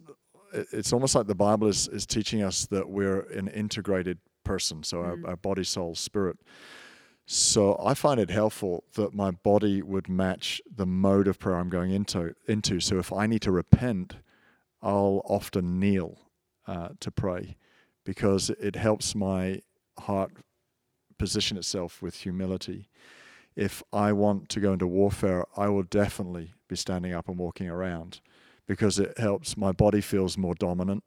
it's 0.54 0.94
almost 0.94 1.16
like 1.16 1.28
the 1.28 1.36
Bible 1.36 1.68
is, 1.68 1.88
is 1.88 2.06
teaching 2.06 2.42
us 2.42 2.66
that 2.68 2.90
we're 2.90 3.22
an 3.32 3.48
integrated 3.48 4.20
person, 4.44 4.84
so 4.84 5.02
our, 5.02 5.18
our 5.26 5.36
body, 5.36 5.64
soul, 5.64 5.96
spirit. 5.96 6.38
So 7.26 7.78
I 7.84 7.94
find 7.94 8.20
it 8.22 8.30
helpful 8.30 8.86
that 8.96 9.14
my 9.14 9.32
body 9.32 9.82
would 9.82 10.08
match 10.08 10.62
the 10.74 10.86
mode 10.86 11.28
of 11.28 11.40
prayer 11.40 11.58
I'm 11.58 11.70
going 11.70 11.92
into. 11.92 12.34
Into 12.48 12.80
so 12.80 13.00
if 13.00 13.12
I 13.12 13.28
need 13.28 13.42
to 13.42 13.52
repent, 13.52 14.16
I'll 14.82 15.22
often 15.26 15.80
kneel 15.80 16.18
uh, 16.66 16.90
to 17.02 17.12
pray 17.12 17.58
because 18.06 18.50
it 18.50 18.78
helps 18.78 19.14
my 19.14 19.62
heart 20.00 20.32
position 21.18 21.58
itself 21.58 22.02
with 22.02 22.16
humility. 22.16 22.88
If 23.58 23.84
I 23.92 24.14
want 24.14 24.48
to 24.50 24.62
go 24.62 24.72
into 24.72 24.88
warfare, 24.88 25.44
I 25.58 25.68
will 25.68 25.84
definitely 25.84 26.54
be 26.70 26.78
standing 26.78 27.14
up 27.14 27.28
and 27.28 27.38
walking 27.38 27.68
around 27.68 28.22
because 28.68 29.00
it 29.00 29.18
helps 29.18 29.58
my 29.58 29.72
body 29.72 30.02
feels 30.02 30.38
more 30.38 30.56
dominant. 30.56 31.04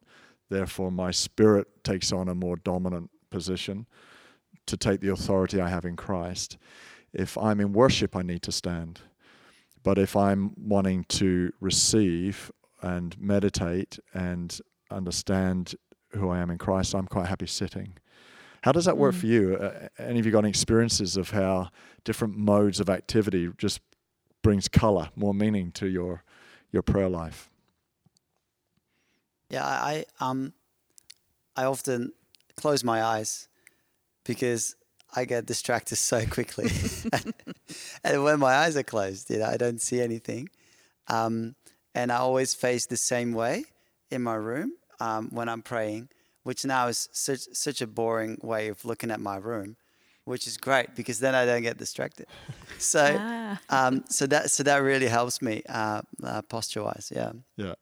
Therefore, 0.49 0.91
my 0.91 1.11
spirit 1.11 1.83
takes 1.83 2.11
on 2.11 2.27
a 2.27 2.35
more 2.35 2.57
dominant 2.57 3.09
position 3.29 3.87
to 4.65 4.77
take 4.77 4.99
the 4.99 5.11
authority 5.11 5.61
I 5.61 5.69
have 5.69 5.85
in 5.85 5.95
Christ. 5.95 6.57
If 7.13 7.37
I'm 7.37 7.59
in 7.59 7.73
worship, 7.73 8.15
I 8.15 8.21
need 8.21 8.41
to 8.43 8.51
stand. 8.51 9.01
But 9.83 9.97
if 9.97 10.15
I'm 10.15 10.53
wanting 10.57 11.05
to 11.09 11.51
receive 11.59 12.51
and 12.81 13.19
meditate 13.19 13.99
and 14.13 14.59
understand 14.89 15.75
who 16.11 16.29
I 16.29 16.39
am 16.39 16.51
in 16.51 16.57
Christ, 16.57 16.93
I'm 16.93 17.07
quite 17.07 17.27
happy 17.27 17.47
sitting. 17.47 17.93
How 18.63 18.71
does 18.71 18.85
that 18.85 18.97
work 18.97 19.15
mm. 19.15 19.19
for 19.19 19.25
you? 19.25 19.55
Uh, 19.55 19.87
any 19.97 20.19
of 20.19 20.25
you 20.25 20.31
got 20.31 20.39
any 20.39 20.49
experiences 20.49 21.17
of 21.17 21.31
how 21.31 21.69
different 22.03 22.37
modes 22.37 22.79
of 22.79 22.89
activity 22.89 23.49
just 23.57 23.81
brings 24.43 24.67
color, 24.67 25.09
more 25.15 25.33
meaning 25.33 25.71
to 25.73 25.87
your 25.87 26.23
your 26.71 26.83
prayer 26.83 27.09
life? 27.09 27.50
Yeah, 29.51 29.65
I 29.65 30.05
um, 30.21 30.53
I 31.57 31.65
often 31.65 32.13
close 32.55 32.83
my 32.83 33.03
eyes 33.03 33.49
because 34.25 34.75
I 35.13 35.25
get 35.25 35.45
distracted 35.45 35.97
so 35.97 36.25
quickly, 36.25 36.71
and 38.03 38.23
when 38.23 38.39
my 38.39 38.53
eyes 38.53 38.77
are 38.77 38.83
closed, 38.83 39.29
you 39.29 39.39
know, 39.39 39.45
I 39.45 39.57
don't 39.57 39.81
see 39.81 39.99
anything, 39.99 40.49
um, 41.09 41.55
and 41.93 42.11
I 42.13 42.17
always 42.17 42.53
face 42.53 42.85
the 42.85 42.95
same 42.95 43.33
way 43.33 43.65
in 44.09 44.21
my 44.21 44.35
room 44.35 44.73
um, 45.01 45.27
when 45.31 45.49
I'm 45.49 45.61
praying, 45.61 46.07
which 46.43 46.63
now 46.63 46.87
is 46.87 47.09
such 47.11 47.41
such 47.51 47.81
a 47.81 47.87
boring 47.87 48.37
way 48.41 48.69
of 48.69 48.85
looking 48.85 49.11
at 49.11 49.19
my 49.19 49.35
room, 49.35 49.75
which 50.23 50.47
is 50.47 50.55
great 50.55 50.95
because 50.95 51.19
then 51.19 51.35
I 51.35 51.45
don't 51.45 51.63
get 51.63 51.77
distracted. 51.77 52.27
So, 52.77 53.15
ah. 53.19 53.59
um, 53.69 54.03
so 54.09 54.25
that 54.25 54.49
so 54.49 54.63
that 54.63 54.77
really 54.77 55.07
helps 55.07 55.39
me 55.39 55.61
uh, 55.69 56.01
uh, 56.23 56.41
posture 56.41 56.81
wise. 56.81 57.11
Yeah. 57.15 57.33
Yeah. 57.55 57.75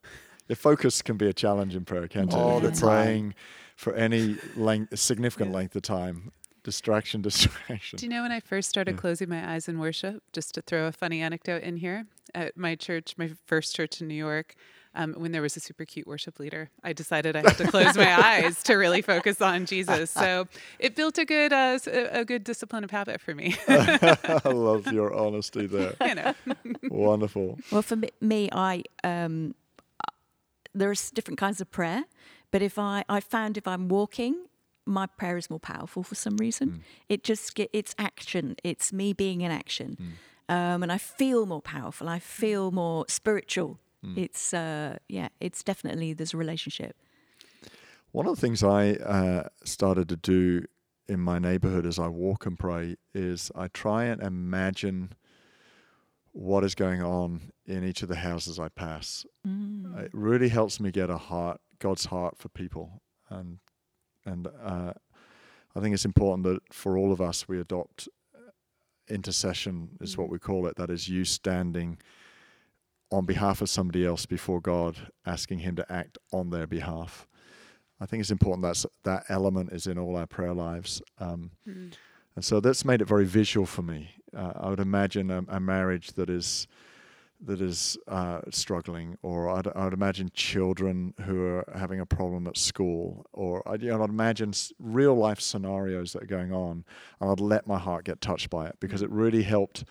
Your 0.50 0.56
focus 0.56 1.02
can 1.04 1.16
be 1.16 1.28
a 1.28 1.34
challenge 1.34 1.76
in 1.76 1.86
prayer, 1.86 2.08
can't 2.08 2.34
it? 2.34 2.36
All 2.36 2.60
the 2.60 2.72
praying 2.72 3.36
for 3.76 3.94
any 3.94 4.36
length, 4.56 4.98
significant 5.00 5.52
yeah. 5.52 5.58
length 5.58 5.76
of 5.76 5.84
time. 5.84 6.32
Distraction, 6.64 7.22
distraction. 7.30 7.98
Do 7.98 8.06
you 8.06 8.10
know 8.10 8.24
when 8.24 8.32
I 8.32 8.40
first 8.40 8.68
started 8.68 8.96
yeah. 8.96 9.02
closing 9.02 9.30
my 9.30 9.54
eyes 9.54 9.70
in 9.70 9.80
worship? 9.80 10.24
Just 10.34 10.56
to 10.56 10.62
throw 10.62 10.88
a 10.88 10.92
funny 10.92 11.22
anecdote 11.22 11.62
in 11.62 11.78
here, 11.78 12.08
at 12.34 12.58
my 12.58 12.76
church, 12.76 13.14
my 13.16 13.32
first 13.46 13.76
church 13.76 14.02
in 14.02 14.08
New 14.08 14.16
York, 14.16 14.56
um, 14.96 15.14
when 15.14 15.32
there 15.32 15.42
was 15.44 15.56
a 15.56 15.60
super 15.60 15.86
cute 15.86 16.08
worship 16.08 16.40
leader, 16.40 16.72
I 16.84 16.94
decided 16.94 17.36
I 17.36 17.42
had 17.42 17.58
to 17.58 17.68
close 17.68 17.96
my 17.96 18.12
eyes 18.26 18.64
to 18.64 18.76
really 18.76 19.04
focus 19.04 19.42
on 19.42 19.68
Jesus. 19.68 20.10
So 20.10 20.48
it 20.80 20.96
built 20.96 21.20
a 21.20 21.26
good 21.26 21.54
uh, 21.54 21.78
a 22.12 22.26
good 22.26 22.44
discipline 22.44 22.84
of 22.84 22.90
habit 22.90 23.22
for 23.22 23.36
me. 23.36 23.56
I 23.68 24.42
love 24.46 24.92
your 24.92 25.14
honesty 25.14 25.68
there. 25.68 25.94
You 26.02 26.16
know, 26.16 26.34
wonderful. 26.90 27.60
Well, 27.72 27.84
for 27.84 28.00
me, 28.20 28.50
I 28.52 28.84
um, 29.04 29.54
there's 30.74 31.12
different 31.12 31.40
kinds 31.40 31.62
of 31.62 31.72
prayer, 31.72 32.04
but 32.52 32.62
if 32.62 32.78
I 32.78 33.04
I 33.10 33.20
found 33.20 33.58
if 33.58 33.68
I'm 33.68 33.88
walking 33.88 34.46
my 34.86 35.06
prayer 35.06 35.38
is 35.38 35.52
more 35.52 35.60
powerful 35.60 36.02
for 36.02 36.16
some 36.16 36.36
reason. 36.38 36.68
Mm. 36.70 36.80
It 37.10 37.24
just 37.24 37.54
get 37.54 37.70
it's 37.74 37.94
action. 38.00 38.56
It's 38.64 38.92
me 38.92 39.14
being 39.14 39.42
in 39.42 39.52
action, 39.52 39.98
mm. 40.02 40.56
um, 40.56 40.82
and 40.82 40.92
I 40.92 40.98
feel 40.98 41.46
more 41.46 41.62
powerful. 41.62 42.10
I 42.10 42.18
feel 42.18 42.72
more 42.72 43.06
spiritual 43.08 43.78
Mm. 44.06 44.18
It's 44.18 44.54
uh, 44.54 44.98
yeah, 45.08 45.30
it's 45.40 45.64
definitely 45.64 46.14
there's 46.14 46.34
a 46.34 46.38
relationship. 46.38 46.96
One 48.12 48.26
of 48.26 48.36
the 48.36 48.42
things 48.42 48.64
I 48.64 48.94
uh, 48.94 49.50
started 49.64 50.10
to 50.10 50.16
do 50.16 50.66
in 51.08 51.20
my 51.20 51.40
neighborhood 51.40 51.86
as 51.86 52.00
I 52.00 52.08
walk 52.08 52.46
and 52.46 52.58
pray 52.58 52.96
is 53.14 53.52
I 53.56 53.68
try 53.68 54.06
and 54.06 54.22
imagine 54.22 55.14
what 56.32 56.64
is 56.64 56.76
going 56.76 57.02
on 57.02 57.52
in 57.66 57.84
each 57.84 58.02
of 58.02 58.10
the 58.10 58.16
houses 58.16 58.60
I 58.60 58.70
pass. 58.70 59.26
Mm. 59.48 60.06
It 60.06 60.12
really 60.14 60.50
helps 60.50 60.80
me 60.80 60.92
get 60.92 61.10
a 61.10 61.18
heart, 61.18 61.60
God's 61.80 62.06
heart 62.06 62.38
for 62.38 62.50
people, 62.50 63.02
and 63.30 63.60
and 64.26 64.48
uh, 64.48 64.94
I 65.76 65.80
think 65.80 65.94
it's 65.94 66.06
important 66.06 66.44
that 66.44 66.74
for 66.74 66.98
all 66.98 67.12
of 67.12 67.22
us 67.22 67.48
we 67.48 67.60
adopt 67.60 68.10
uh, 68.36 68.52
intercession 69.08 69.98
is 70.02 70.16
mm. 70.16 70.20
what 70.20 70.30
we 70.30 70.40
call 70.40 70.68
it. 70.68 70.76
That 70.76 70.90
is 70.90 71.10
you 71.10 71.26
standing 71.26 72.00
on 73.12 73.26
behalf 73.26 73.62
of 73.62 73.70
somebody 73.70 74.06
else 74.06 74.26
before 74.26 74.62
God, 74.62 75.12
asking 75.26 75.60
Him 75.60 75.76
to 75.78 75.92
act 75.92 76.18
on 76.32 76.50
their 76.50 76.68
behalf. 76.68 77.28
I 78.00 78.06
think 78.06 78.22
it's 78.22 78.32
important 78.32 78.62
that 78.64 78.86
that 79.04 79.26
element 79.30 79.74
is 79.74 79.88
in 79.88 79.98
all 79.98 80.16
our 80.16 80.28
prayer 80.28 80.54
lives. 80.54 81.02
Um, 81.18 81.52
mm. 81.68 81.92
And 82.40 82.46
so 82.46 82.62
that's 82.62 82.86
made 82.86 83.02
it 83.02 83.06
very 83.06 83.26
visual 83.26 83.66
for 83.66 83.82
me. 83.82 84.12
Uh, 84.34 84.54
I 84.56 84.70
would 84.70 84.80
imagine 84.80 85.30
a, 85.30 85.44
a, 85.50 85.60
marriage 85.60 86.14
that 86.14 86.30
is 86.30 86.68
that 87.42 87.60
is 87.60 87.98
uh, 88.08 88.40
struggling, 88.50 89.18
or 89.22 89.50
I'd, 89.50 89.68
I 89.68 89.84
would 89.84 89.94
imagine 89.94 90.32
children 90.34 91.14
who 91.26 91.44
are 91.44 91.66
having 91.76 92.00
a 92.00 92.06
problem 92.06 92.48
at 92.48 92.56
school, 92.56 93.26
or 93.34 93.62
I'd, 93.68 93.82
you 93.82 93.90
know, 93.90 94.02
I'd 94.02 94.10
imagine 94.10 94.54
real 94.80 95.16
life 95.16 95.42
scenarios 95.42 96.14
that 96.14 96.24
are 96.24 96.28
going 96.28 96.54
on, 96.54 96.86
and 97.20 97.30
I'd 97.30 97.42
let 97.42 97.68
my 97.68 97.78
heart 97.78 98.06
get 98.06 98.22
touched 98.22 98.50
by 98.50 98.68
it 98.68 98.78
because 98.80 99.02
it 99.02 99.10
really 99.10 99.44
helped 99.44 99.84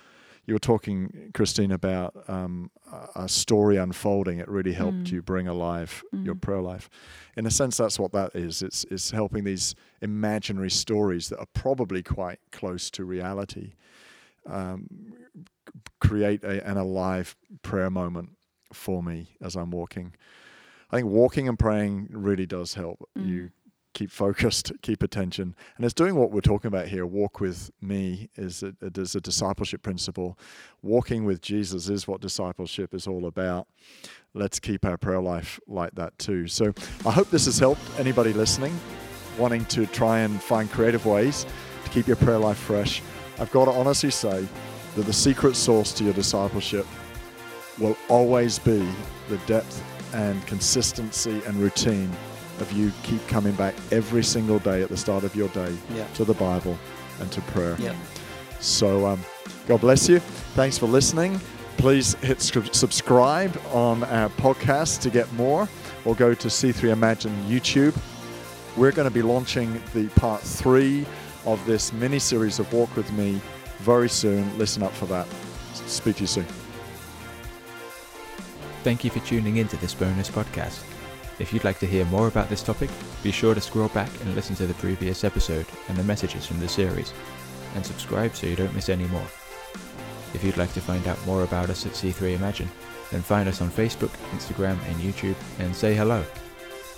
you 0.48 0.54
were 0.54 0.58
talking, 0.58 1.30
Christine, 1.34 1.70
about 1.70 2.24
um, 2.26 2.70
a 3.14 3.28
story 3.28 3.76
unfolding. 3.76 4.38
It 4.38 4.48
really 4.48 4.72
helped 4.72 5.04
mm. 5.04 5.12
you 5.12 5.20
bring 5.20 5.46
alive 5.46 6.02
mm. 6.12 6.24
your 6.24 6.36
prayer 6.36 6.62
life. 6.62 6.88
In 7.36 7.44
a 7.44 7.50
sense, 7.50 7.76
that's 7.76 7.98
what 7.98 8.12
that 8.12 8.34
is. 8.34 8.62
It's, 8.62 8.86
it's 8.90 9.10
helping 9.10 9.44
these 9.44 9.74
imaginary 10.00 10.70
stories 10.70 11.28
that 11.28 11.38
are 11.38 11.48
probably 11.52 12.02
quite 12.02 12.38
close 12.50 12.90
to 12.92 13.04
reality 13.04 13.74
um, 14.48 15.12
create 16.00 16.42
a, 16.42 16.66
an 16.66 16.78
alive 16.78 17.36
prayer 17.60 17.90
moment 17.90 18.30
for 18.72 19.02
me 19.02 19.36
as 19.42 19.54
I'm 19.54 19.70
walking. 19.70 20.14
I 20.90 20.96
think 20.96 21.08
walking 21.08 21.46
and 21.46 21.58
praying 21.58 22.08
really 22.10 22.46
does 22.46 22.72
help 22.72 23.06
mm. 23.16 23.28
you 23.28 23.50
keep 23.98 24.10
focused, 24.12 24.70
keep 24.80 25.02
attention. 25.02 25.56
And 25.76 25.84
it's 25.84 25.92
doing 25.92 26.14
what 26.14 26.30
we're 26.30 26.40
talking 26.40 26.68
about 26.68 26.86
here. 26.86 27.04
Walk 27.04 27.40
with 27.40 27.72
me 27.80 28.30
is 28.36 28.62
a, 28.62 28.72
is 28.80 29.16
a 29.16 29.20
discipleship 29.20 29.82
principle. 29.82 30.38
Walking 30.82 31.24
with 31.24 31.42
Jesus 31.42 31.88
is 31.88 32.06
what 32.06 32.20
discipleship 32.20 32.94
is 32.94 33.08
all 33.08 33.26
about. 33.26 33.66
Let's 34.34 34.60
keep 34.60 34.84
our 34.84 34.96
prayer 34.96 35.20
life 35.20 35.58
like 35.66 35.96
that 35.96 36.16
too. 36.16 36.46
So 36.46 36.72
I 37.04 37.10
hope 37.10 37.30
this 37.30 37.46
has 37.46 37.58
helped 37.58 37.80
anybody 37.98 38.32
listening, 38.32 38.78
wanting 39.36 39.64
to 39.66 39.84
try 39.86 40.20
and 40.20 40.40
find 40.40 40.70
creative 40.70 41.04
ways 41.04 41.44
to 41.84 41.90
keep 41.90 42.06
your 42.06 42.16
prayer 42.16 42.38
life 42.38 42.58
fresh. 42.58 43.02
I've 43.40 43.50
got 43.50 43.64
to 43.64 43.72
honestly 43.72 44.12
say 44.12 44.46
that 44.94 45.06
the 45.06 45.12
secret 45.12 45.56
sauce 45.56 45.92
to 45.94 46.04
your 46.04 46.14
discipleship 46.14 46.86
will 47.78 47.96
always 48.08 48.60
be 48.60 48.88
the 49.28 49.38
depth 49.46 49.82
and 50.14 50.46
consistency 50.46 51.42
and 51.46 51.56
routine 51.56 52.10
of 52.60 52.72
you 52.72 52.92
keep 53.02 53.26
coming 53.28 53.54
back 53.54 53.74
every 53.90 54.22
single 54.22 54.58
day 54.58 54.82
at 54.82 54.88
the 54.88 54.96
start 54.96 55.24
of 55.24 55.34
your 55.34 55.48
day 55.48 55.76
yeah. 55.94 56.06
to 56.14 56.24
the 56.24 56.34
Bible 56.34 56.78
and 57.20 57.30
to 57.32 57.40
prayer. 57.42 57.76
Yeah. 57.78 57.94
So, 58.60 59.06
um, 59.06 59.20
God 59.66 59.80
bless 59.80 60.08
you. 60.08 60.18
Thanks 60.54 60.78
for 60.78 60.86
listening. 60.86 61.40
Please 61.76 62.14
hit 62.16 62.40
subscribe 62.40 63.60
on 63.72 64.02
our 64.04 64.28
podcast 64.30 65.00
to 65.02 65.10
get 65.10 65.32
more, 65.34 65.68
or 66.04 66.14
go 66.14 66.34
to 66.34 66.48
C3 66.48 66.90
Imagine 66.90 67.32
YouTube. 67.46 67.96
We're 68.76 68.92
going 68.92 69.08
to 69.08 69.14
be 69.14 69.22
launching 69.22 69.80
the 69.94 70.08
part 70.10 70.40
three 70.40 71.06
of 71.46 71.64
this 71.66 71.92
mini 71.92 72.18
series 72.18 72.58
of 72.58 72.72
Walk 72.72 72.94
with 72.96 73.10
Me 73.12 73.40
very 73.78 74.08
soon. 74.08 74.58
Listen 74.58 74.82
up 74.82 74.92
for 74.92 75.06
that. 75.06 75.26
Speak 75.72 76.16
to 76.16 76.22
you 76.22 76.26
soon. 76.26 76.46
Thank 78.82 79.04
you 79.04 79.10
for 79.10 79.20
tuning 79.20 79.58
in 79.58 79.68
to 79.68 79.76
this 79.76 79.94
bonus 79.94 80.30
podcast. 80.30 80.82
If 81.38 81.52
you'd 81.52 81.64
like 81.64 81.78
to 81.80 81.86
hear 81.86 82.04
more 82.06 82.28
about 82.28 82.48
this 82.48 82.62
topic, 82.62 82.90
be 83.22 83.30
sure 83.30 83.54
to 83.54 83.60
scroll 83.60 83.88
back 83.88 84.10
and 84.20 84.34
listen 84.34 84.56
to 84.56 84.66
the 84.66 84.74
previous 84.74 85.24
episode 85.24 85.66
and 85.88 85.96
the 85.96 86.04
messages 86.04 86.46
from 86.46 86.60
the 86.60 86.68
series, 86.68 87.12
and 87.74 87.84
subscribe 87.84 88.34
so 88.34 88.46
you 88.46 88.56
don't 88.56 88.74
miss 88.74 88.88
any 88.88 89.06
more. 89.06 89.26
If 90.34 90.42
you'd 90.44 90.56
like 90.56 90.72
to 90.74 90.80
find 90.80 91.06
out 91.06 91.24
more 91.26 91.44
about 91.44 91.70
us 91.70 91.86
at 91.86 91.92
C3 91.92 92.34
Imagine, 92.34 92.68
then 93.10 93.22
find 93.22 93.48
us 93.48 93.62
on 93.62 93.70
Facebook, 93.70 94.10
Instagram, 94.32 94.78
and 94.88 94.96
YouTube 94.96 95.36
and 95.58 95.74
say 95.74 95.94
hello. 95.94 96.24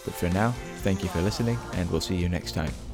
But 0.04 0.14
for 0.14 0.28
now, 0.30 0.52
thank 0.78 1.02
you 1.02 1.08
for 1.08 1.20
listening, 1.20 1.58
and 1.74 1.90
we'll 1.90 2.00
see 2.00 2.16
you 2.16 2.28
next 2.28 2.52
time. 2.52 2.89